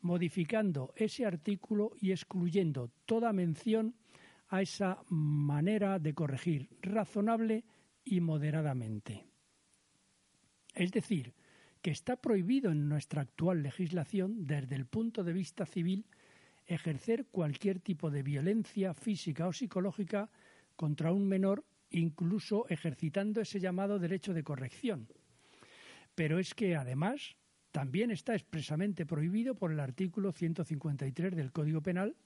modificando 0.00 0.92
ese 0.96 1.26
artículo 1.26 1.92
y 2.00 2.12
excluyendo 2.12 2.90
toda 3.06 3.32
mención 3.32 3.94
a 4.48 4.62
esa 4.62 5.02
manera 5.08 5.98
de 5.98 6.14
corregir 6.14 6.68
razonable 6.80 7.64
y 8.04 8.20
moderadamente. 8.20 9.26
Es 10.74 10.92
decir, 10.92 11.34
que 11.82 11.90
está 11.90 12.16
prohibido 12.16 12.70
en 12.70 12.88
nuestra 12.88 13.22
actual 13.22 13.62
legislación, 13.62 14.46
desde 14.46 14.76
el 14.76 14.86
punto 14.86 15.24
de 15.24 15.32
vista 15.32 15.66
civil, 15.66 16.06
ejercer 16.66 17.26
cualquier 17.26 17.80
tipo 17.80 18.10
de 18.10 18.22
violencia 18.22 18.94
física 18.94 19.46
o 19.46 19.52
psicológica 19.52 20.30
contra 20.76 21.12
un 21.12 21.26
menor, 21.26 21.64
incluso 21.90 22.66
ejercitando 22.68 23.40
ese 23.40 23.60
llamado 23.60 23.98
derecho 23.98 24.34
de 24.34 24.44
corrección. 24.44 25.08
Pero 26.14 26.38
es 26.38 26.54
que, 26.54 26.76
además, 26.76 27.36
también 27.78 28.10
está 28.10 28.34
expresamente 28.34 29.06
prohibido 29.06 29.54
por 29.54 29.70
el 29.70 29.78
artículo 29.78 30.32
153 30.32 31.36
del 31.36 31.52
Código 31.52 31.80
Penal, 31.80 32.16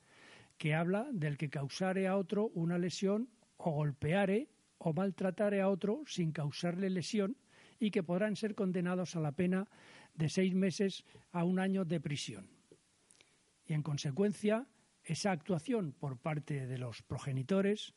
que 0.57 0.73
habla 0.73 1.07
del 1.13 1.37
que 1.37 1.51
causare 1.51 2.09
a 2.09 2.17
otro 2.17 2.47
una 2.55 2.79
lesión 2.79 3.29
o 3.59 3.71
golpeare 3.71 4.49
o 4.79 4.95
maltratare 4.95 5.61
a 5.61 5.69
otro 5.69 6.05
sin 6.07 6.33
causarle 6.33 6.89
lesión 6.89 7.37
y 7.79 7.91
que 7.91 8.03
podrán 8.03 8.35
ser 8.35 8.55
condenados 8.55 9.15
a 9.15 9.21
la 9.21 9.33
pena 9.33 9.69
de 10.15 10.31
seis 10.31 10.55
meses 10.55 11.05
a 11.33 11.45
un 11.45 11.59
año 11.59 11.85
de 11.85 12.01
prisión. 12.01 12.49
Y 13.67 13.75
en 13.75 13.83
consecuencia, 13.83 14.67
esa 15.05 15.33
actuación 15.33 15.93
por 15.93 16.17
parte 16.17 16.67
de 16.67 16.79
los 16.79 17.03
progenitores, 17.03 17.93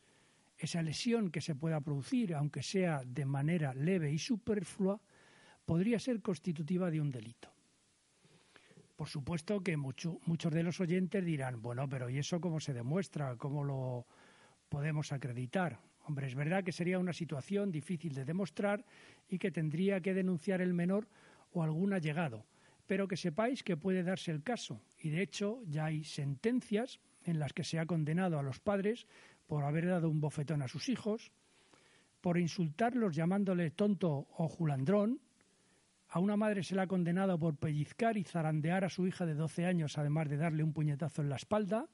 esa 0.58 0.82
lesión 0.82 1.30
que 1.30 1.40
se 1.40 1.54
pueda 1.54 1.80
producir, 1.80 2.34
aunque 2.34 2.62
sea 2.62 3.00
de 3.06 3.24
manera 3.24 3.72
leve 3.72 4.12
y 4.12 4.18
superflua, 4.18 5.00
podría 5.66 5.98
ser 5.98 6.22
constitutiva 6.22 6.90
de 6.90 7.00
un 7.00 7.10
delito. 7.10 7.50
Por 8.96 9.08
supuesto 9.08 9.60
que 9.60 9.76
muchos 9.76 10.52
de 10.52 10.62
los 10.62 10.80
oyentes 10.80 11.22
dirán, 11.22 11.60
bueno, 11.60 11.86
pero 11.86 12.08
¿y 12.08 12.18
eso 12.18 12.40
cómo 12.40 12.60
se 12.60 12.72
demuestra? 12.72 13.36
¿Cómo 13.36 13.62
lo 13.62 14.06
podemos 14.70 15.12
acreditar? 15.12 15.78
Hombre, 16.06 16.28
es 16.28 16.34
verdad 16.34 16.64
que 16.64 16.72
sería 16.72 16.98
una 16.98 17.12
situación 17.12 17.70
difícil 17.70 18.14
de 18.14 18.24
demostrar 18.24 18.86
y 19.28 19.38
que 19.38 19.50
tendría 19.50 20.00
que 20.00 20.14
denunciar 20.14 20.62
el 20.62 20.72
menor 20.72 21.08
o 21.52 21.62
algún 21.62 21.92
allegado, 21.92 22.46
pero 22.86 23.08
que 23.08 23.16
sepáis 23.16 23.62
que 23.62 23.76
puede 23.76 24.02
darse 24.02 24.30
el 24.30 24.42
caso 24.42 24.80
y 25.02 25.10
de 25.10 25.20
hecho 25.20 25.60
ya 25.66 25.86
hay 25.86 26.04
sentencias 26.04 27.00
en 27.24 27.38
las 27.38 27.52
que 27.52 27.64
se 27.64 27.78
ha 27.78 27.86
condenado 27.86 28.38
a 28.38 28.42
los 28.42 28.60
padres 28.60 29.06
por 29.46 29.64
haber 29.64 29.86
dado 29.86 30.08
un 30.08 30.20
bofetón 30.20 30.62
a 30.62 30.68
sus 30.68 30.88
hijos, 30.88 31.32
por 32.20 32.38
insultarlos 32.38 33.14
llamándole 33.14 33.70
tonto 33.72 34.28
o 34.36 34.48
julandrón, 34.48 35.20
a 36.08 36.20
una 36.20 36.36
madre 36.36 36.62
se 36.62 36.74
la 36.74 36.82
ha 36.82 36.86
condenado 36.86 37.38
por 37.38 37.56
pellizcar 37.56 38.16
y 38.16 38.24
zarandear 38.24 38.84
a 38.84 38.88
su 38.88 39.06
hija 39.06 39.26
de 39.26 39.34
12 39.34 39.66
años, 39.66 39.98
además 39.98 40.28
de 40.28 40.36
darle 40.36 40.62
un 40.62 40.72
puñetazo 40.72 41.22
en 41.22 41.28
la 41.28 41.36
espalda, 41.36 41.88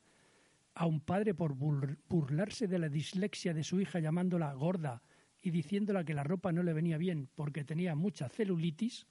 a 0.74 0.86
un 0.86 1.00
padre 1.00 1.34
por 1.34 1.54
burlarse 1.54 2.66
de 2.66 2.78
la 2.78 2.88
dislexia 2.88 3.52
de 3.52 3.64
su 3.64 3.80
hija 3.80 4.00
llamándola 4.00 4.52
gorda 4.54 5.02
y 5.40 5.50
diciéndola 5.50 6.04
que 6.04 6.14
la 6.14 6.24
ropa 6.24 6.52
no 6.52 6.62
le 6.62 6.72
venía 6.72 6.98
bien 6.98 7.28
porque 7.34 7.64
tenía 7.64 7.94
mucha 7.94 8.28
celulitis, 8.28 9.06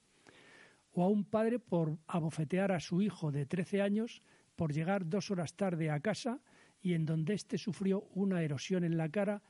o 0.92 1.04
a 1.04 1.08
un 1.08 1.24
padre 1.24 1.58
por 1.58 1.98
abofetear 2.06 2.72
a 2.72 2.80
su 2.80 3.00
hijo 3.02 3.32
de 3.32 3.46
13 3.46 3.82
años 3.82 4.22
por 4.56 4.72
llegar 4.72 5.08
dos 5.08 5.30
horas 5.30 5.54
tarde 5.54 5.90
a 5.90 6.00
casa 6.00 6.40
y 6.80 6.94
en 6.94 7.06
donde 7.06 7.34
éste 7.34 7.58
sufrió 7.58 8.02
una 8.14 8.42
erosión 8.42 8.84
en 8.84 8.96
la 8.96 9.08
cara 9.08 9.42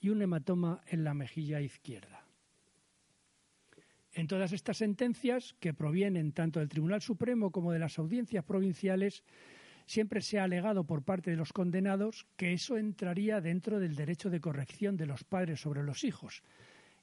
y 0.00 0.10
un 0.10 0.22
hematoma 0.22 0.82
en 0.86 1.02
la 1.02 1.14
mejilla 1.14 1.60
izquierda. 1.60 2.23
En 4.14 4.28
todas 4.28 4.52
estas 4.52 4.76
sentencias, 4.76 5.56
que 5.58 5.74
provienen 5.74 6.30
tanto 6.30 6.60
del 6.60 6.68
Tribunal 6.68 7.02
Supremo 7.02 7.50
como 7.50 7.72
de 7.72 7.80
las 7.80 7.98
audiencias 7.98 8.44
provinciales, 8.44 9.24
siempre 9.86 10.20
se 10.20 10.38
ha 10.38 10.44
alegado 10.44 10.84
por 10.84 11.02
parte 11.02 11.32
de 11.32 11.36
los 11.36 11.52
condenados 11.52 12.26
que 12.36 12.52
eso 12.52 12.76
entraría 12.76 13.40
dentro 13.40 13.80
del 13.80 13.96
derecho 13.96 14.30
de 14.30 14.40
corrección 14.40 14.96
de 14.96 15.06
los 15.06 15.24
padres 15.24 15.60
sobre 15.60 15.82
los 15.82 16.04
hijos, 16.04 16.44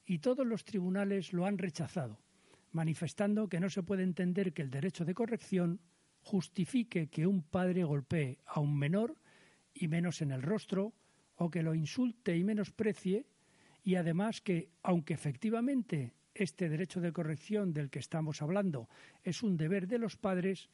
y 0.06 0.20
todos 0.20 0.48
los 0.48 0.64
tribunales 0.64 1.34
lo 1.34 1.46
han 1.46 1.58
rechazado, 1.58 2.18
manifestando 2.72 3.50
que 3.50 3.60
no 3.60 3.70
se 3.70 3.84
puede 3.84 4.04
entender 4.04 4.54
que 4.54 4.62
el 4.62 4.72
derecho 4.72 5.04
de 5.04 5.14
corrección 5.14 5.82
justifique 6.22 7.08
que 7.08 7.28
un 7.28 7.44
padre 7.44 7.84
golpee 7.84 8.40
a 8.46 8.62
un 8.62 8.78
menor 8.78 9.18
y 9.74 9.90
menos 9.90 10.22
en 10.22 10.32
el 10.32 10.42
rostro, 10.42 10.94
o 11.36 11.50
que 11.50 11.64
lo 11.64 11.76
insulte 11.76 12.38
y 12.38 12.44
menosprecie, 12.44 13.26
y 13.84 13.96
además 13.96 14.42
que, 14.42 14.70
aunque 14.84 15.14
efectivamente 15.14 16.14
este 16.34 16.70
derecho 16.70 17.02
de 17.02 17.12
corrección 17.12 17.74
del 17.74 17.90
que 17.90 18.00
estamos 18.00 18.42
hablando 18.42 18.90
es 19.24 19.44
un 19.44 19.58
deber 19.58 19.88
de 19.88 20.00
los 20.00 20.18
padres, 20.18 20.70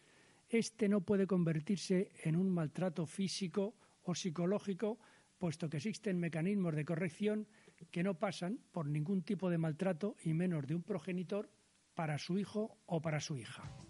este 0.49 0.87
no 0.87 1.01
puede 1.01 1.27
convertirse 1.27 2.11
en 2.23 2.35
un 2.35 2.49
maltrato 2.49 3.05
físico 3.05 3.75
o 4.03 4.15
psicológico, 4.15 4.99
puesto 5.37 5.69
que 5.69 5.77
existen 5.77 6.19
mecanismos 6.19 6.75
de 6.75 6.85
corrección 6.85 7.47
que 7.91 8.03
no 8.03 8.15
pasan 8.15 8.59
por 8.71 8.87
ningún 8.87 9.21
tipo 9.21 9.49
de 9.49 9.57
maltrato 9.57 10.15
y 10.23 10.33
menos 10.33 10.65
de 10.67 10.75
un 10.75 10.83
progenitor 10.83 11.49
para 11.93 12.17
su 12.17 12.37
hijo 12.39 12.77
o 12.85 13.01
para 13.01 13.19
su 13.19 13.37
hija. 13.37 13.86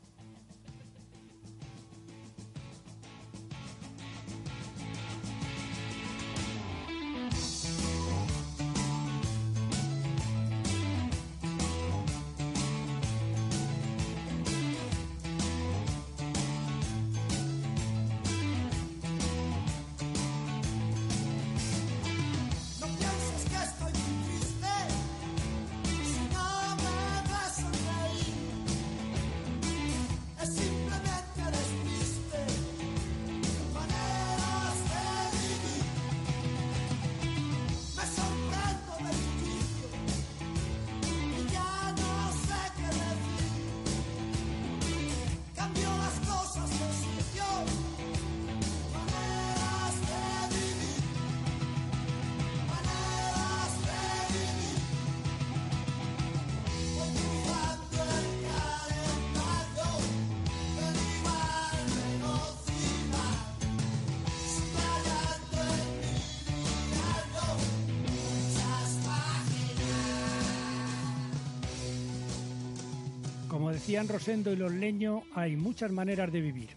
Decían 73.88 74.10
Rosendo 74.10 74.52
y 74.52 74.58
los 74.58 74.74
Leño, 74.74 75.24
hay 75.34 75.56
muchas 75.56 75.94
maneras 75.94 76.30
de 76.30 76.42
vivir. 76.42 76.72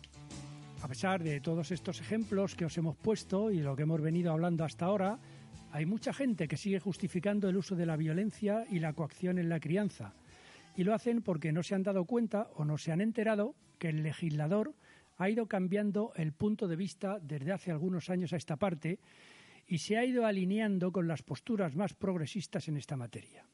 A 0.81 0.87
pesar 0.87 1.21
de 1.21 1.41
todos 1.41 1.73
estos 1.73 2.01
ejemplos 2.01 2.55
que 2.55 2.65
os 2.65 2.79
hemos 2.79 2.97
puesto 2.97 3.51
y 3.51 3.59
lo 3.59 3.75
que 3.75 3.83
hemos 3.83 4.01
venido 4.01 4.31
hablando 4.31 4.65
hasta 4.65 4.85
ahora, 4.85 5.19
hay 5.73 5.87
mucha 5.87 6.13
gente 6.13 6.47
que 6.47 6.57
sigue 6.57 6.79
justificando 6.79 7.49
el 7.49 7.57
uso 7.57 7.75
de 7.75 7.85
la 7.85 7.97
violencia 7.97 8.65
y 8.71 8.79
la 8.79 8.93
coacción 8.93 9.41
en 9.41 9.49
la 9.49 9.59
crianza. 9.59 10.15
Y 10.77 10.85
lo 10.85 10.95
hacen 10.95 11.21
porque 11.21 11.51
no 11.51 11.65
se 11.65 11.75
han 11.75 11.83
dado 11.83 12.05
cuenta 12.05 12.49
o 12.55 12.65
no 12.65 12.79
se 12.79 12.93
han 12.93 13.01
enterado 13.01 13.57
que 13.81 13.89
el 13.89 14.05
legislador 14.05 14.77
ha 15.19 15.29
ido 15.29 15.47
cambiando 15.47 16.13
el 16.15 16.33
punto 16.33 16.69
de 16.69 16.77
vista 16.77 17.19
desde 17.21 17.51
hace 17.51 17.73
algunos 17.73 18.09
años 18.09 18.33
a 18.33 18.37
esta 18.37 18.55
parte 18.55 19.01
y 19.67 19.79
se 19.79 19.99
ha 19.99 20.05
ido 20.05 20.27
alineando 20.27 20.93
con 20.93 21.09
las 21.09 21.25
posturas 21.25 21.75
más 21.75 21.93
progresistas 21.93 22.69
en 22.69 22.77
esta 22.77 22.97
materia. 22.97 23.45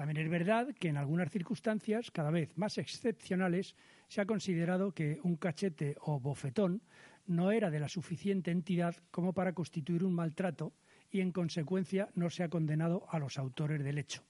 También 0.00 0.24
es 0.24 0.30
verdad 0.30 0.74
que 0.78 0.88
en 0.88 0.96
algunas 0.96 1.30
circunstancias, 1.30 2.10
cada 2.10 2.30
vez 2.30 2.56
más 2.56 2.78
excepcionales, 2.78 3.76
se 4.08 4.22
ha 4.22 4.24
considerado 4.24 4.92
que 4.92 5.20
un 5.24 5.36
cachete 5.36 5.94
o 6.00 6.18
bofetón 6.18 6.80
no 7.26 7.52
era 7.52 7.68
de 7.68 7.80
la 7.80 7.88
suficiente 7.90 8.50
entidad 8.50 8.96
como 9.10 9.34
para 9.34 9.52
constituir 9.52 10.02
un 10.02 10.14
maltrato 10.14 10.72
y, 11.10 11.20
en 11.20 11.32
consecuencia, 11.32 12.08
no 12.14 12.30
se 12.30 12.42
ha 12.42 12.48
condenado 12.48 13.04
a 13.10 13.18
los 13.18 13.36
autores 13.36 13.84
del 13.84 13.98
hecho. 13.98 14.24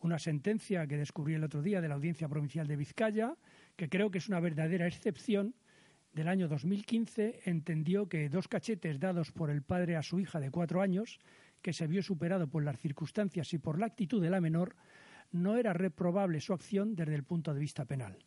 Una 0.00 0.18
sentencia 0.18 0.88
que 0.88 0.96
descubrí 0.96 1.34
el 1.34 1.44
otro 1.44 1.62
día 1.62 1.80
de 1.80 1.86
la 1.86 1.94
Audiencia 1.94 2.28
Provincial 2.28 2.66
de 2.66 2.74
Vizcaya, 2.74 3.36
que 3.76 3.88
creo 3.88 4.10
que 4.10 4.18
es 4.18 4.28
una 4.28 4.40
verdadera 4.40 4.88
excepción, 4.88 5.54
del 6.14 6.26
año 6.26 6.48
2015, 6.48 7.42
entendió 7.44 8.08
que 8.08 8.28
dos 8.28 8.48
cachetes 8.48 8.98
dados 8.98 9.30
por 9.30 9.50
el 9.50 9.62
padre 9.62 9.94
a 9.94 10.02
su 10.02 10.18
hija 10.18 10.40
de 10.40 10.50
cuatro 10.50 10.80
años 10.80 11.20
que 11.64 11.72
se 11.72 11.86
vio 11.86 12.02
superado 12.02 12.46
por 12.46 12.62
las 12.62 12.78
circunstancias 12.78 13.54
y 13.54 13.58
por 13.58 13.78
la 13.78 13.86
actitud 13.86 14.20
de 14.20 14.28
la 14.28 14.42
menor, 14.42 14.76
no 15.32 15.56
era 15.56 15.72
reprobable 15.72 16.38
su 16.42 16.52
acción 16.52 16.94
desde 16.94 17.14
el 17.14 17.24
punto 17.24 17.54
de 17.54 17.60
vista 17.60 17.86
penal. 17.86 18.18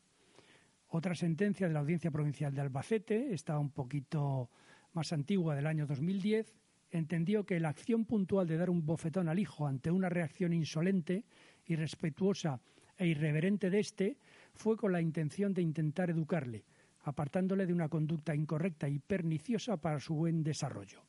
Otra 0.88 1.13
sentencia 1.13 1.67
de 1.67 1.73
la 1.76 1.82
Audiencia 1.82 2.10
Provincial 2.10 2.52
de 2.56 2.62
Albacete, 2.62 3.36
esta 3.36 3.60
un 3.60 3.69
poquito 3.69 4.50
más 4.93 5.13
antigua 5.13 5.56
del 5.56 5.67
año 5.67 5.86
2010, 5.86 6.52
entendió 6.89 7.45
que 7.45 7.60
la 7.60 7.69
acción 7.69 8.06
puntual 8.06 8.47
de 8.47 8.58
dar 8.58 8.71
un 8.71 8.84
bofetón 8.84 9.30
al 9.30 9.38
hijo 9.38 9.67
ante 9.67 9.91
una 9.91 10.10
reacción 10.10 10.52
insolente, 10.52 11.23
irrespetuosa 11.67 12.60
e 12.97 13.06
irreverente 13.06 13.69
de 13.69 13.80
éste 13.80 14.17
fue 14.56 14.78
con 14.78 14.91
la 14.91 15.02
intención 15.02 15.54
de 15.54 15.62
intentar 15.62 16.10
educarle, 16.10 16.65
apartándole 17.04 17.67
de 17.67 17.73
una 17.73 17.88
conducta 17.88 18.34
incorrecta 18.34 18.89
y 18.89 18.97
perniciosa 18.97 19.78
para 19.78 20.00
su 20.00 20.15
buen 20.15 20.43
desarrollo. 20.43 21.04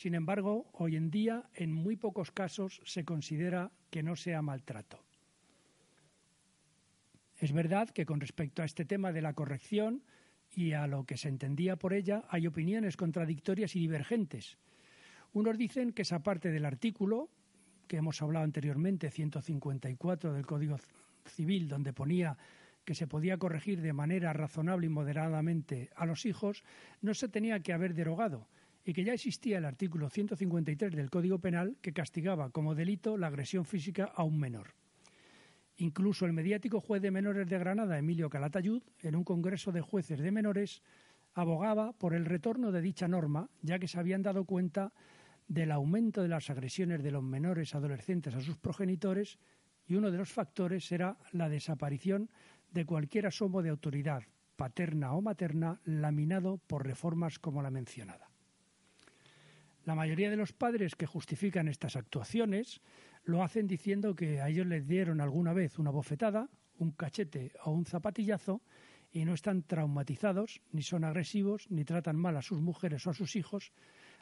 Sin 0.00 0.14
embargo, 0.14 0.70
hoy 0.72 0.96
en 0.96 1.10
día, 1.10 1.44
en 1.52 1.74
muy 1.74 1.94
pocos 1.94 2.30
casos 2.30 2.80
se 2.86 3.04
considera 3.04 3.70
que 3.90 4.02
no 4.02 4.16
sea 4.16 4.40
maltrato. 4.40 5.04
Es 7.36 7.52
verdad 7.52 7.90
que 7.90 8.06
con 8.06 8.18
respecto 8.18 8.62
a 8.62 8.64
este 8.64 8.86
tema 8.86 9.12
de 9.12 9.20
la 9.20 9.34
corrección 9.34 10.02
y 10.56 10.72
a 10.72 10.86
lo 10.86 11.04
que 11.04 11.18
se 11.18 11.28
entendía 11.28 11.76
por 11.76 11.92
ella, 11.92 12.24
hay 12.30 12.46
opiniones 12.46 12.96
contradictorias 12.96 13.76
y 13.76 13.80
divergentes. 13.80 14.56
Unos 15.34 15.58
dicen 15.58 15.92
que 15.92 16.00
esa 16.00 16.22
parte 16.22 16.50
del 16.50 16.64
artículo, 16.64 17.28
que 17.86 17.98
hemos 17.98 18.22
hablado 18.22 18.46
anteriormente, 18.46 19.10
154 19.10 20.32
del 20.32 20.46
Código 20.46 20.78
Civil, 21.26 21.68
donde 21.68 21.92
ponía 21.92 22.38
que 22.86 22.94
se 22.94 23.06
podía 23.06 23.36
corregir 23.36 23.82
de 23.82 23.92
manera 23.92 24.32
razonable 24.32 24.86
y 24.86 24.88
moderadamente 24.88 25.90
a 25.94 26.06
los 26.06 26.24
hijos, 26.24 26.64
no 27.02 27.12
se 27.12 27.28
tenía 27.28 27.60
que 27.60 27.74
haber 27.74 27.92
derogado 27.92 28.48
y 28.84 28.92
que 28.92 29.04
ya 29.04 29.12
existía 29.12 29.58
el 29.58 29.64
artículo 29.64 30.08
153 30.08 30.94
del 30.94 31.10
Código 31.10 31.38
Penal 31.38 31.76
que 31.80 31.92
castigaba 31.92 32.50
como 32.50 32.74
delito 32.74 33.16
la 33.16 33.28
agresión 33.28 33.64
física 33.64 34.04
a 34.04 34.22
un 34.22 34.38
menor. 34.38 34.74
Incluso 35.76 36.26
el 36.26 36.32
mediático 36.32 36.80
juez 36.80 37.00
de 37.00 37.10
menores 37.10 37.48
de 37.48 37.58
Granada, 37.58 37.98
Emilio 37.98 38.28
Calatayud, 38.28 38.82
en 39.00 39.16
un 39.16 39.24
congreso 39.24 39.72
de 39.72 39.80
jueces 39.80 40.20
de 40.20 40.30
menores, 40.30 40.82
abogaba 41.34 41.92
por 41.92 42.14
el 42.14 42.26
retorno 42.26 42.72
de 42.72 42.82
dicha 42.82 43.08
norma, 43.08 43.48
ya 43.62 43.78
que 43.78 43.88
se 43.88 43.98
habían 43.98 44.22
dado 44.22 44.44
cuenta 44.44 44.92
del 45.48 45.72
aumento 45.72 46.22
de 46.22 46.28
las 46.28 46.50
agresiones 46.50 47.02
de 47.02 47.10
los 47.10 47.22
menores 47.22 47.74
adolescentes 47.74 48.34
a 48.34 48.40
sus 48.40 48.56
progenitores 48.56 49.38
y 49.86 49.94
uno 49.94 50.10
de 50.10 50.18
los 50.18 50.30
factores 50.30 50.90
era 50.92 51.16
la 51.32 51.48
desaparición 51.48 52.30
de 52.70 52.84
cualquier 52.84 53.26
asomo 53.26 53.62
de 53.62 53.70
autoridad, 53.70 54.22
paterna 54.54 55.12
o 55.14 55.22
materna, 55.22 55.80
laminado 55.84 56.58
por 56.58 56.86
reformas 56.86 57.38
como 57.38 57.62
la 57.62 57.70
mencionada. 57.70 58.29
La 59.84 59.94
mayoría 59.94 60.30
de 60.30 60.36
los 60.36 60.52
padres 60.52 60.94
que 60.94 61.06
justifican 61.06 61.68
estas 61.68 61.96
actuaciones 61.96 62.80
lo 63.24 63.42
hacen 63.42 63.66
diciendo 63.66 64.14
que 64.14 64.40
a 64.40 64.48
ellos 64.48 64.66
les 64.66 64.86
dieron 64.86 65.20
alguna 65.20 65.52
vez 65.52 65.78
una 65.78 65.90
bofetada, 65.90 66.48
un 66.78 66.92
cachete 66.92 67.52
o 67.64 67.70
un 67.70 67.86
zapatillazo 67.86 68.62
y 69.12 69.24
no 69.24 69.34
están 69.34 69.62
traumatizados, 69.62 70.60
ni 70.72 70.82
son 70.82 71.04
agresivos, 71.04 71.66
ni 71.70 71.84
tratan 71.84 72.16
mal 72.16 72.36
a 72.36 72.42
sus 72.42 72.60
mujeres 72.60 73.06
o 73.06 73.10
a 73.10 73.14
sus 73.14 73.36
hijos, 73.36 73.72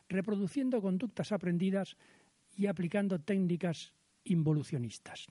reproduciendo 0.08 0.80
conductas 0.80 1.32
aprendidas 1.32 1.96
y 2.56 2.66
aplicando 2.66 3.20
técnicas 3.20 3.92
involucionistas. 4.24 5.26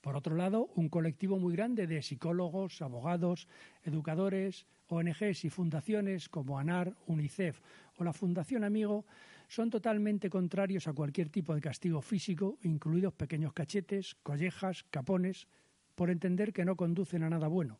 Por 0.00 0.16
otro 0.16 0.36
lado, 0.36 0.66
un 0.74 0.90
colectivo 0.90 1.38
muy 1.38 1.54
grande 1.54 1.86
de 1.86 2.02
psicólogos, 2.02 2.82
abogados, 2.82 3.48
educadores, 3.84 4.66
ONGs 4.88 5.44
y 5.44 5.50
fundaciones 5.50 6.28
como 6.28 6.58
ANAR, 6.58 6.94
UNICEF 7.06 7.60
o 7.96 8.04
la 8.04 8.12
Fundación 8.12 8.64
Amigo 8.64 9.04
son 9.48 9.70
totalmente 9.70 10.30
contrarios 10.30 10.88
a 10.88 10.92
cualquier 10.92 11.28
tipo 11.28 11.54
de 11.54 11.60
castigo 11.60 12.02
físico, 12.02 12.58
incluidos 12.62 13.14
pequeños 13.14 13.52
cachetes, 13.52 14.14
collejas, 14.22 14.84
capones, 14.90 15.46
por 15.94 16.10
entender 16.10 16.52
que 16.52 16.64
no 16.64 16.76
conducen 16.76 17.22
a 17.22 17.30
nada 17.30 17.46
bueno, 17.48 17.78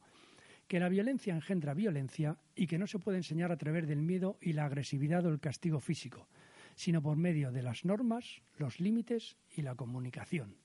que 0.68 0.80
la 0.80 0.88
violencia 0.88 1.34
engendra 1.34 1.74
violencia 1.74 2.38
y 2.54 2.66
que 2.66 2.78
no 2.78 2.86
se 2.86 2.98
puede 2.98 3.18
enseñar 3.18 3.52
a 3.52 3.56
través 3.56 3.86
del 3.86 4.02
miedo 4.02 4.38
y 4.40 4.52
la 4.52 4.64
agresividad 4.64 5.26
o 5.26 5.30
el 5.30 5.40
castigo 5.40 5.80
físico, 5.80 6.28
sino 6.74 7.02
por 7.02 7.16
medio 7.16 7.52
de 7.52 7.62
las 7.62 7.84
normas, 7.84 8.42
los 8.56 8.80
límites 8.80 9.36
y 9.56 9.62
la 9.62 9.74
comunicación. 9.74 10.56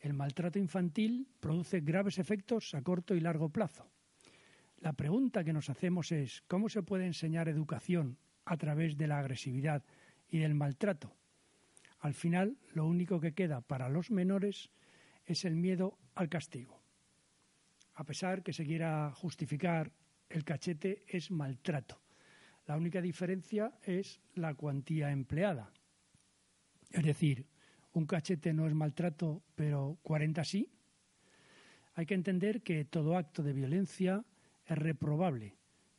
El 0.00 0.14
maltrato 0.14 0.58
infantil 0.58 1.28
produce 1.40 1.80
graves 1.80 2.18
efectos 2.18 2.74
a 2.74 2.82
corto 2.82 3.14
y 3.14 3.20
largo 3.20 3.50
plazo. 3.50 3.88
La 4.82 4.94
pregunta 4.94 5.44
que 5.44 5.52
nos 5.52 5.70
hacemos 5.70 6.10
es 6.10 6.42
¿cómo 6.48 6.68
se 6.68 6.82
puede 6.82 7.06
enseñar 7.06 7.48
educación 7.48 8.18
a 8.44 8.56
través 8.56 8.96
de 8.96 9.06
la 9.06 9.20
agresividad 9.20 9.84
y 10.28 10.38
del 10.38 10.56
maltrato? 10.56 11.14
Al 12.00 12.14
final, 12.14 12.58
lo 12.74 12.84
único 12.84 13.20
que 13.20 13.32
queda 13.32 13.60
para 13.60 13.88
los 13.88 14.10
menores 14.10 14.70
es 15.24 15.44
el 15.44 15.54
miedo 15.54 16.00
al 16.16 16.28
castigo. 16.28 16.82
A 17.94 18.02
pesar 18.02 18.42
que 18.42 18.52
se 18.52 18.66
quiera 18.66 19.12
justificar, 19.14 19.92
el 20.28 20.42
cachete 20.42 21.04
es 21.06 21.30
maltrato. 21.30 22.02
La 22.66 22.76
única 22.76 23.00
diferencia 23.00 23.78
es 23.84 24.20
la 24.34 24.54
cuantía 24.54 25.12
empleada. 25.12 25.72
Es 26.90 27.04
decir, 27.04 27.46
un 27.92 28.06
cachete 28.06 28.52
no 28.52 28.66
es 28.66 28.74
maltrato, 28.74 29.44
pero 29.54 30.00
40 30.02 30.42
sí. 30.42 30.72
Hay 31.94 32.04
que 32.04 32.14
entender 32.14 32.62
que 32.62 32.84
todo 32.84 33.16
acto 33.16 33.44
de 33.44 33.52
violencia 33.52 34.24
es 34.66 34.78
reprobable. 34.78 35.56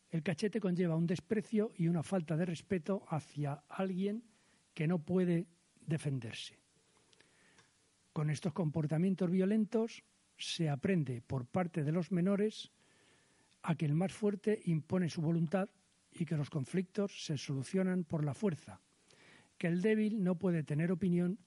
El 0.10 0.23
cachete 0.23 0.60
conlleva 0.60 0.95
un 0.95 1.08
desprecio 1.08 1.71
y 1.76 1.88
una 1.88 2.04
falta 2.04 2.38
de 2.38 2.45
respeto 2.45 3.04
hacia 3.10 3.63
alguien 3.67 4.23
que 4.73 4.88
no 4.88 4.99
puede 4.99 5.47
defenderse. 5.86 6.60
Con 8.12 8.30
estos 8.30 8.54
comportamientos 8.54 9.32
violentos 9.32 10.04
se 10.38 10.69
aprende 10.69 11.21
por 11.21 11.45
parte 11.45 11.84
de 11.84 11.91
los 11.91 12.12
menores 12.12 12.71
a 13.63 13.76
que 13.76 13.86
el 13.86 13.95
más 13.95 14.13
fuerte 14.13 14.62
impone 14.65 15.10
su 15.10 15.21
voluntad 15.21 15.69
y 16.12 16.26
que 16.26 16.38
los 16.38 16.49
conflictos 16.49 17.26
se 17.26 17.38
solucionan 17.38 18.04
por 18.04 18.23
la 18.23 18.34
fuerza, 18.34 18.82
que 19.58 19.67
el 19.67 19.82
débil 19.82 20.23
no 20.23 20.36
puede 20.36 20.63
tener 20.63 20.91
opinión 20.91 21.39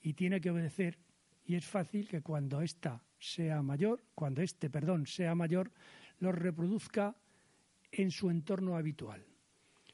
y 0.00 0.14
tiene 0.14 0.40
que 0.40 0.50
obedecer 0.50 0.98
y 1.46 1.56
es 1.56 1.66
fácil 1.66 2.08
que 2.08 2.22
cuando 2.22 2.62
ésta 2.62 3.02
sea 3.18 3.62
mayor, 3.62 4.02
cuando 4.14 4.42
este, 4.42 4.70
perdón, 4.70 5.06
sea 5.06 5.34
mayor, 5.34 5.70
los 6.18 6.34
reproduzca 6.34 7.16
en 7.90 8.10
su 8.10 8.30
entorno 8.30 8.76
habitual. 8.76 9.24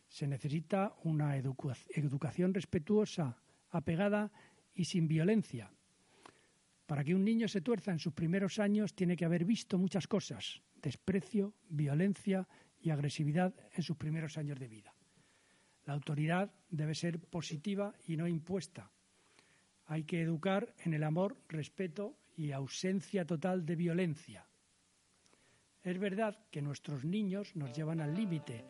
Se 0.09 0.27
necesita 0.27 0.95
una 1.05 1.37
educación 1.37 2.55
respetuosa, 2.55 3.37
apegada 3.71 4.33
y 4.75 4.85
sin 4.85 5.07
violencia. 5.07 5.71
Para 6.87 7.05
que 7.05 7.15
un 7.15 7.25
niño 7.25 7.47
se 7.47 7.61
tuerza 7.61 7.93
en 7.93 7.99
sus 7.99 8.13
primeros 8.13 8.59
años 8.59 8.95
tiene 8.95 9.17
que 9.17 9.25
haber 9.25 9.45
visto 9.45 9.79
muchas 9.79 10.09
cosas, 10.09 10.63
desprecio, 10.83 11.55
violencia 11.69 12.49
y 12.81 12.91
agresividad 12.91 13.55
en 13.73 13.83
sus 13.83 13.97
primeros 13.97 14.37
años 14.39 14.59
de 14.59 14.69
vida. 14.69 14.95
La 15.85 15.95
autoridad 15.95 16.53
debe 16.71 16.95
ser 16.95 17.21
positiva 17.21 17.95
y 18.07 18.17
no 18.17 18.27
impuesta 18.27 18.91
hay 19.91 20.05
que 20.05 20.23
educar 20.23 20.73
en 20.85 20.95
el 20.95 21.03
amor, 21.03 21.37
respeto 21.49 22.17
y 22.37 22.53
ausencia 22.53 23.27
total 23.27 23.67
de 23.67 23.75
violencia. 23.75 24.47
Es 25.83 25.99
verdad 25.99 26.37
que 26.51 26.61
nuestros 26.61 27.05
niños 27.05 27.57
nos 27.57 27.73
llevan 27.73 28.03
al 28.03 28.15
límite, 28.15 28.65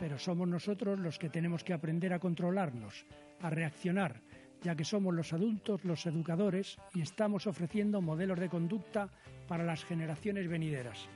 pero 0.00 0.18
somos 0.18 0.48
nosotros 0.48 0.98
los 0.98 1.18
que 1.18 1.28
tenemos 1.28 1.62
que 1.62 1.74
aprender 1.74 2.14
a 2.14 2.18
controlarnos, 2.18 3.04
a 3.40 3.50
reaccionar, 3.50 4.22
ya 4.62 4.74
que 4.74 4.84
somos 4.84 5.14
los 5.14 5.34
adultos 5.34 5.84
los 5.84 6.06
educadores 6.06 6.78
y 6.94 7.02
estamos 7.02 7.46
ofreciendo 7.46 8.00
modelos 8.00 8.40
de 8.40 8.48
conducta 8.48 9.10
para 9.46 9.64
las 9.64 9.84
generaciones 9.84 10.48
venideras. 10.48 11.06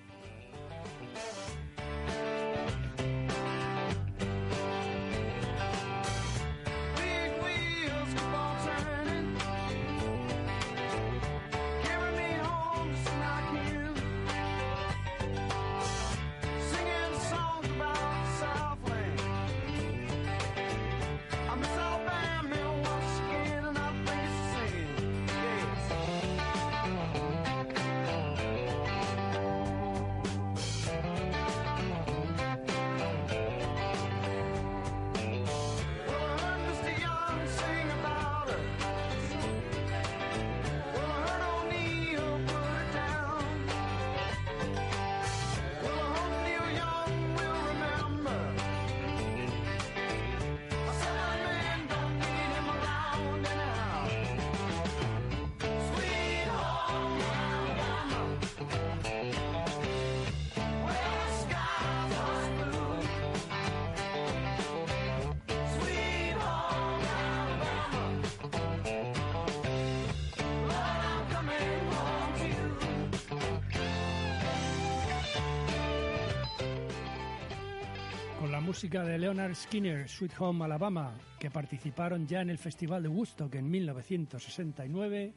Música 78.67 79.05
de 79.05 79.17
Leonard 79.17 79.55
Skinner, 79.55 80.09
Sweet 80.09 80.33
Home 80.41 80.65
Alabama, 80.65 81.17
que 81.39 81.53
participaron 81.53 82.27
ya 82.27 82.41
en 82.41 82.51
el 82.51 82.59
Festival 82.59 83.01
de 83.01 83.09
Woodstock 83.09 83.55
en 83.55 83.71
1969, 83.71 85.33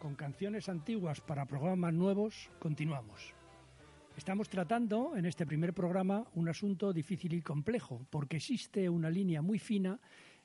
con 0.00 0.16
canciones 0.16 0.68
antiguas 0.68 1.20
para 1.20 1.46
programas 1.46 1.94
nuevos, 1.94 2.50
continuamos. 2.58 3.32
Estamos 4.16 4.48
tratando 4.48 5.16
en 5.16 5.26
este 5.26 5.46
primer 5.46 5.72
programa 5.72 6.26
un 6.34 6.48
asunto 6.48 6.92
difícil 6.92 7.34
y 7.34 7.42
complejo, 7.42 8.04
porque 8.10 8.38
existe 8.38 8.88
una 8.88 9.08
línea 9.08 9.40
muy 9.40 9.60
fina 9.60 10.00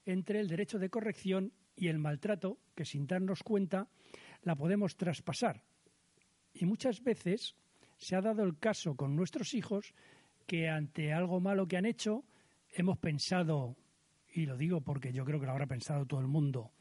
entre 0.05 0.39
el 0.39 0.47
derecho 0.47 0.77
de 0.77 0.91
corrección 0.91 1.51
y 1.75 1.87
el 1.87 1.97
maltrato 1.97 2.59
que 2.75 2.85
sin 2.85 3.07
darnos 3.07 3.41
cuenta 3.41 3.87
la 4.43 4.55
podemos 4.55 4.97
traspasar. 4.97 5.63
Y 6.53 6.65
muchas 6.65 7.03
veces 7.03 7.55
se 7.97 8.15
ha 8.15 8.21
dado 8.21 8.43
el 8.43 8.59
caso 8.59 8.95
con 8.95 9.15
nuestros 9.15 9.55
hijos 9.55 9.95
que 10.45 10.69
ante 10.69 11.13
algo 11.13 11.39
malo 11.39 11.67
que 11.67 11.77
han 11.77 11.85
hecho 11.85 12.25
hemos 12.69 12.97
pensado, 12.97 13.75
y 14.33 14.45
lo 14.45 14.57
digo 14.57 14.81
porque 14.81 15.13
yo 15.13 15.25
creo 15.25 15.39
que 15.39 15.45
lo 15.45 15.51
habrá 15.51 15.67
pensado 15.67 16.05
todo 16.05 16.19
el 16.19 16.27
mundo, 16.27 16.71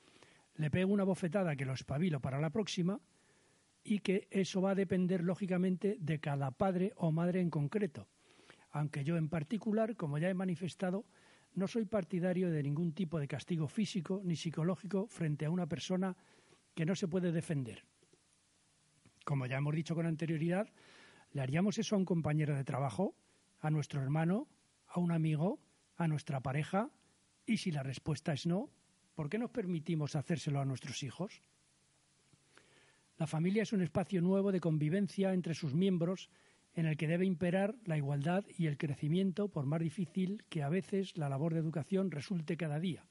le 0.57 0.71
pego 0.71 0.93
una 0.93 1.05
bofetada 1.05 1.57
que 1.57 1.65
lo 1.65 1.73
espabilo 1.73 2.21
para 2.21 2.41
la 2.41 2.51
próxima 2.51 3.01
y 3.85 4.01
que 4.01 4.29
eso 4.31 4.61
va 4.63 4.71
a 4.71 4.75
depender 4.75 5.23
lógicamente 5.23 5.97
de 5.99 6.21
cada 6.21 6.51
padre 6.51 6.93
o 6.97 7.11
madre 7.11 7.41
en 7.41 7.51
concreto. 7.51 8.09
Aunque 8.71 9.05
yo 9.05 9.17
en 9.17 9.29
particular, 9.29 9.97
como 9.97 10.19
ya 10.19 10.31
he 10.31 10.35
manifestado, 10.35 11.05
no 11.55 11.67
soy 11.69 11.85
partidario 11.85 12.51
de 12.51 12.63
ningún 12.63 12.93
tipo 12.93 13.19
de 13.19 13.29
castigo 13.29 13.69
físico 13.69 14.23
ni 14.25 14.37
psicológico 14.37 15.07
frente 15.07 15.45
a 15.45 15.51
una 15.51 15.67
persona 15.67 16.17
que 16.75 16.87
no 16.87 16.95
se 16.95 17.09
puede 17.09 17.33
defender. 17.33 17.85
Como 19.25 19.47
ya 19.47 19.59
hemos 19.59 19.75
dicho 19.75 19.95
con 19.95 20.07
anterioridad, 20.07 20.73
¿le 21.33 21.43
haríamos 21.43 21.79
eso 21.79 21.95
a 21.95 21.99
un 21.99 22.05
compañero 22.05 22.57
de 22.57 22.65
trabajo, 22.65 23.15
a 23.63 23.71
nuestro 23.71 24.03
hermano, 24.03 24.49
a 24.89 25.01
un 25.01 25.13
amigo, 25.13 25.59
a 25.97 26.07
nuestra 26.09 26.41
pareja? 26.41 26.91
Y 27.47 27.57
si 27.57 27.71
la 27.71 27.83
respuesta 27.83 28.35
es 28.35 28.45
no, 28.47 28.71
¿por 29.15 29.31
qué 29.31 29.39
nos 29.39 29.51
permitimos 29.51 30.17
hacérselo 30.17 30.61
a 30.61 30.65
nuestros 30.65 31.03
hijos? 31.03 31.43
La 33.19 33.27
familia 33.27 33.63
es 33.63 33.73
un 33.73 33.83
espacio 33.83 34.21
nuevo 34.21 34.53
de 34.53 34.61
convivencia 34.61 35.33
entre 35.33 35.55
sus 35.55 35.75
miembros 35.75 36.29
en 36.75 36.87
el 36.87 36.97
que 36.97 37.07
debe 37.07 37.25
imperar 37.25 37.75
la 37.85 37.97
igualdad 37.97 38.45
y 38.59 38.67
el 38.67 38.79
crecimiento, 38.79 39.49
por 39.49 39.65
más 39.67 39.81
difícil 39.81 40.43
que 40.49 40.63
a 40.63 40.69
veces 40.69 41.17
la 41.17 41.29
labor 41.29 41.55
de 41.55 41.61
educación 41.61 42.11
resulte 42.11 42.57
cada 42.57 42.81
día. 42.81 43.05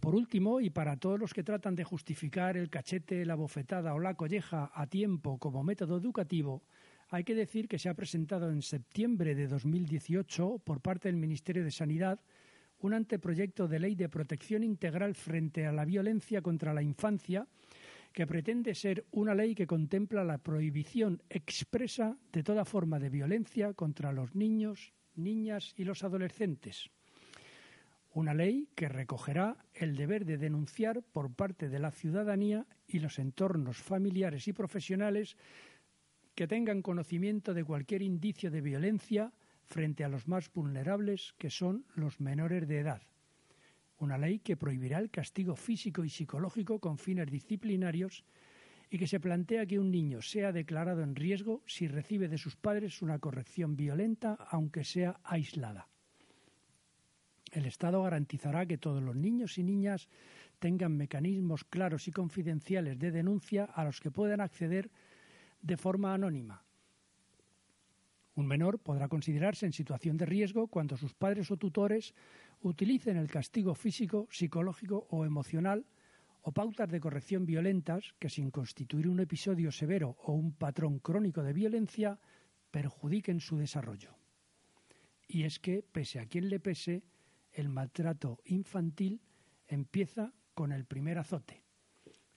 Por 0.00 0.16
último, 0.16 0.60
y 0.60 0.70
para 0.70 0.96
todos 0.96 1.20
los 1.20 1.32
que 1.32 1.44
tratan 1.44 1.76
de 1.76 1.84
justificar 1.84 2.56
el 2.56 2.70
cachete, 2.70 3.24
la 3.24 3.36
bofetada 3.36 3.94
o 3.94 4.00
la 4.00 4.14
colleja 4.14 4.72
a 4.74 4.88
tiempo 4.88 5.38
como 5.38 5.62
método 5.62 5.96
educativo, 5.96 6.64
hay 7.12 7.24
que 7.24 7.34
decir 7.34 7.68
que 7.68 7.78
se 7.78 7.90
ha 7.90 7.94
presentado 7.94 8.50
en 8.50 8.62
septiembre 8.62 9.34
de 9.34 9.46
2018 9.46 10.60
por 10.64 10.80
parte 10.80 11.08
del 11.08 11.18
Ministerio 11.18 11.62
de 11.62 11.70
Sanidad 11.70 12.18
un 12.78 12.94
anteproyecto 12.94 13.68
de 13.68 13.78
ley 13.78 13.94
de 13.94 14.08
protección 14.08 14.64
integral 14.64 15.14
frente 15.14 15.66
a 15.66 15.72
la 15.72 15.84
violencia 15.84 16.40
contra 16.40 16.72
la 16.72 16.82
infancia 16.82 17.46
que 18.14 18.26
pretende 18.26 18.74
ser 18.74 19.04
una 19.10 19.34
ley 19.34 19.54
que 19.54 19.66
contempla 19.66 20.24
la 20.24 20.38
prohibición 20.38 21.22
expresa 21.28 22.16
de 22.32 22.42
toda 22.42 22.64
forma 22.64 22.98
de 22.98 23.10
violencia 23.10 23.74
contra 23.74 24.10
los 24.10 24.34
niños, 24.34 24.94
niñas 25.14 25.74
y 25.76 25.84
los 25.84 26.04
adolescentes. 26.04 26.90
Una 28.14 28.32
ley 28.32 28.68
que 28.74 28.88
recogerá 28.88 29.56
el 29.74 29.96
deber 29.96 30.24
de 30.24 30.38
denunciar 30.38 31.02
por 31.02 31.34
parte 31.34 31.68
de 31.68 31.78
la 31.78 31.90
ciudadanía 31.90 32.66
y 32.86 33.00
los 33.00 33.18
entornos 33.18 33.78
familiares 33.78 34.48
y 34.48 34.52
profesionales 34.52 35.36
que 36.34 36.46
tengan 36.46 36.82
conocimiento 36.82 37.54
de 37.54 37.64
cualquier 37.64 38.02
indicio 38.02 38.50
de 38.50 38.60
violencia 38.60 39.32
frente 39.64 40.04
a 40.04 40.08
los 40.08 40.28
más 40.28 40.52
vulnerables, 40.52 41.34
que 41.38 41.50
son 41.50 41.84
los 41.94 42.20
menores 42.20 42.66
de 42.68 42.78
edad 42.78 43.02
una 44.02 44.18
ley 44.18 44.40
que 44.40 44.56
prohibirá 44.56 44.98
el 44.98 45.10
castigo 45.10 45.54
físico 45.54 46.04
y 46.04 46.10
psicológico 46.10 46.80
con 46.80 46.98
fines 46.98 47.30
disciplinarios 47.30 48.24
y 48.90 48.98
que 48.98 49.06
se 49.06 49.20
plantea 49.20 49.64
que 49.64 49.78
un 49.78 49.90
niño 49.90 50.20
sea 50.20 50.52
declarado 50.52 51.02
en 51.02 51.14
riesgo 51.14 51.62
si 51.66 51.86
recibe 51.88 52.28
de 52.28 52.36
sus 52.36 52.56
padres 52.56 53.00
una 53.00 53.20
corrección 53.20 53.76
violenta, 53.76 54.34
aunque 54.50 54.84
sea 54.84 55.20
aislada. 55.22 55.88
El 57.52 57.64
Estado 57.64 58.02
garantizará 58.02 58.66
que 58.66 58.76
todos 58.76 59.02
los 59.02 59.14
niños 59.14 59.56
y 59.56 59.62
niñas 59.62 60.08
tengan 60.58 60.96
mecanismos 60.96 61.64
claros 61.64 62.08
y 62.08 62.12
confidenciales 62.12 62.98
de 62.98 63.12
denuncia 63.12 63.64
a 63.64 63.84
los 63.84 64.00
que 64.00 64.10
puedan 64.10 64.40
acceder 64.40 64.90
de 65.62 65.76
forma 65.76 66.12
anónima. 66.12 66.64
Un 68.34 68.46
menor 68.46 68.78
podrá 68.78 69.08
considerarse 69.08 69.66
en 69.66 69.72
situación 69.72 70.16
de 70.16 70.26
riesgo 70.26 70.68
cuando 70.68 70.96
sus 70.96 71.14
padres 71.14 71.50
o 71.50 71.56
tutores 71.56 72.14
utilicen 72.60 73.16
el 73.16 73.28
castigo 73.28 73.74
físico, 73.74 74.26
psicológico 74.30 75.06
o 75.10 75.24
emocional 75.24 75.86
o 76.42 76.52
pautas 76.52 76.90
de 76.90 77.00
corrección 77.00 77.46
violentas 77.46 78.14
que 78.18 78.28
sin 78.28 78.50
constituir 78.50 79.08
un 79.08 79.20
episodio 79.20 79.70
severo 79.70 80.16
o 80.24 80.32
un 80.32 80.52
patrón 80.52 80.98
crónico 80.98 81.42
de 81.42 81.52
violencia 81.52 82.18
perjudiquen 82.70 83.40
su 83.40 83.58
desarrollo. 83.58 84.16
Y 85.28 85.44
es 85.44 85.60
que, 85.60 85.82
pese 85.82 86.18
a 86.18 86.26
quien 86.26 86.48
le 86.48 86.58
pese, 86.58 87.04
el 87.52 87.68
maltrato 87.68 88.40
infantil 88.44 89.20
empieza 89.68 90.32
con 90.54 90.72
el 90.72 90.84
primer 90.84 91.18
azote. 91.18 91.62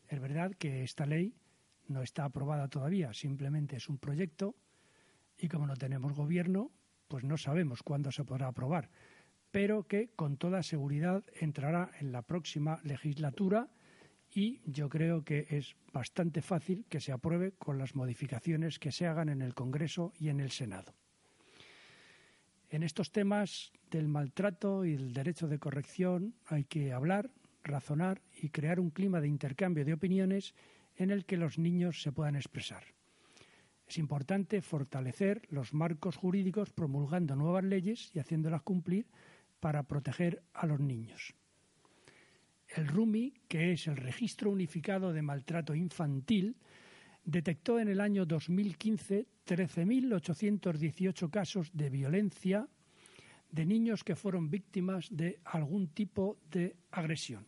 Es 0.08 0.20
verdad 0.20 0.52
que 0.52 0.84
esta 0.84 1.06
ley 1.06 1.36
no 1.88 2.02
está 2.02 2.26
aprobada 2.26 2.68
todavía, 2.68 3.14
simplemente 3.14 3.78
es 3.78 3.90
un 3.90 3.98
proyecto 3.98 4.56
y 5.38 5.48
como 5.48 5.68
no 5.68 5.76
tenemos 5.76 6.14
gobierno, 6.14 6.72
pues 7.08 7.24
no 7.24 7.38
sabemos 7.38 7.84
cuándo 7.84 8.12
se 8.12 8.24
podrá 8.24 8.48
aprobar 8.48 8.90
pero 9.56 9.88
que 9.88 10.10
con 10.18 10.36
toda 10.36 10.64
seguridad 10.64 11.24
entrará 11.40 11.90
en 12.02 12.12
la 12.12 12.24
próxima 12.24 12.82
legislatura 12.84 13.70
y 14.30 14.60
yo 14.66 14.90
creo 14.90 15.24
que 15.24 15.48
es 15.50 15.78
bastante 15.94 16.42
fácil 16.42 16.84
que 16.90 17.00
se 17.00 17.14
apruebe 17.14 17.54
con 17.54 17.78
las 17.78 17.96
modificaciones 17.96 18.80
que 18.80 18.92
se 18.92 19.08
hagan 19.08 19.30
en 19.30 19.42
el 19.42 19.54
Congreso 19.54 20.12
y 20.20 20.28
en 20.28 20.42
el 20.42 20.52
Senado. 20.52 20.94
En 22.70 22.84
estos 22.84 23.14
temas 23.14 23.72
del 23.90 24.10
maltrato 24.10 24.84
y 24.84 24.98
del 24.98 25.14
derecho 25.14 25.48
de 25.48 25.58
corrección 25.58 26.36
hay 26.48 26.66
que 26.66 26.92
hablar, 26.92 27.32
razonar 27.64 28.22
y 28.34 28.50
crear 28.50 28.82
un 28.82 28.90
clima 28.90 29.22
de 29.22 29.30
intercambio 29.30 29.86
de 29.86 29.94
opiniones 29.94 30.54
en 30.98 31.12
el 31.12 31.26
que 31.26 31.38
los 31.38 31.58
niños 31.58 32.02
se 32.02 32.12
puedan 32.12 32.36
expresar. 32.36 32.84
Es 33.88 33.98
importante 33.98 34.62
fortalecer 34.62 35.44
los 35.50 35.74
marcos 35.74 36.16
jurídicos 36.16 36.72
promulgando 36.72 37.36
nuevas 37.36 37.64
leyes 37.64 38.10
y 38.14 38.20
haciéndolas 38.20 38.64
cumplir 38.64 39.08
para 39.60 39.84
proteger 39.84 40.44
a 40.54 40.66
los 40.66 40.80
niños. 40.80 41.36
El 42.68 42.88
RUMI, 42.88 43.34
que 43.48 43.74
es 43.74 43.88
el 43.88 43.98
Registro 43.98 44.50
Unificado 44.50 45.14
de 45.14 45.22
Maltrato 45.22 45.76
Infantil, 45.76 46.56
detectó 47.24 47.80
en 47.80 47.90
el 47.90 48.02
año 48.02 48.26
2015 48.26 49.28
13.818 49.46 51.30
casos 51.30 51.70
de 51.74 51.90
violencia 51.90 52.68
de 53.52 53.66
niños 53.66 54.04
que 54.04 54.16
fueron 54.16 54.50
víctimas 54.50 55.08
de 55.12 55.40
algún 55.46 55.88
tipo 55.90 56.40
de 56.50 56.76
agresión. 56.92 57.46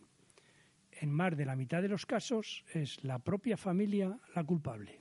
En 1.00 1.12
más 1.12 1.36
de 1.36 1.44
la 1.44 1.54
mitad 1.54 1.80
de 1.80 1.88
los 1.88 2.06
casos 2.06 2.64
es 2.74 3.04
la 3.04 3.20
propia 3.20 3.56
familia 3.56 4.18
la 4.34 4.42
culpable. 4.42 5.00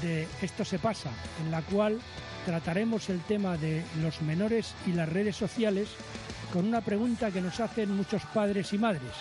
de 0.00 0.26
Esto 0.40 0.64
se 0.64 0.78
pasa, 0.78 1.10
en 1.44 1.50
la 1.50 1.62
cual 1.62 2.00
trataremos 2.46 3.10
el 3.10 3.20
tema 3.20 3.56
de 3.56 3.84
los 4.00 4.22
menores 4.22 4.74
y 4.86 4.92
las 4.92 5.08
redes 5.08 5.36
sociales 5.36 5.88
con 6.52 6.66
una 6.66 6.80
pregunta 6.80 7.30
que 7.30 7.40
nos 7.40 7.60
hacen 7.60 7.94
muchos 7.94 8.22
padres 8.34 8.72
y 8.72 8.78
madres. 8.78 9.12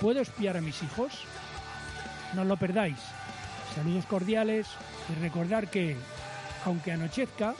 ¿Puedo 0.00 0.20
espiar 0.20 0.56
a 0.56 0.60
mis 0.60 0.82
hijos? 0.82 1.24
No 2.34 2.44
lo 2.44 2.56
perdáis. 2.56 2.98
Saludos 3.74 4.06
cordiales 4.06 4.66
y 5.10 5.20
recordar 5.20 5.68
que, 5.68 5.96
aunque 6.64 6.92
anochezca, 6.92 7.54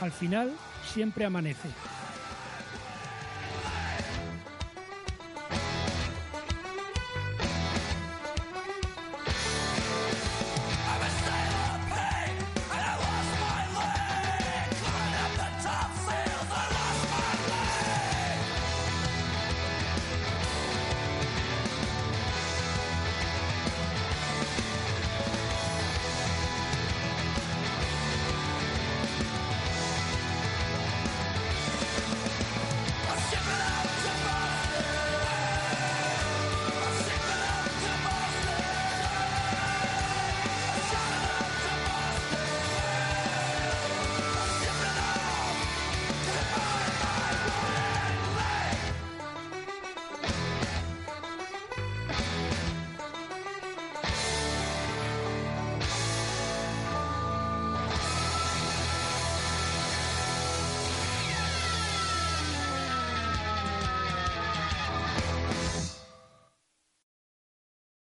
al 0.00 0.12
final 0.12 0.52
siempre 0.92 1.24
amanece. 1.24 1.68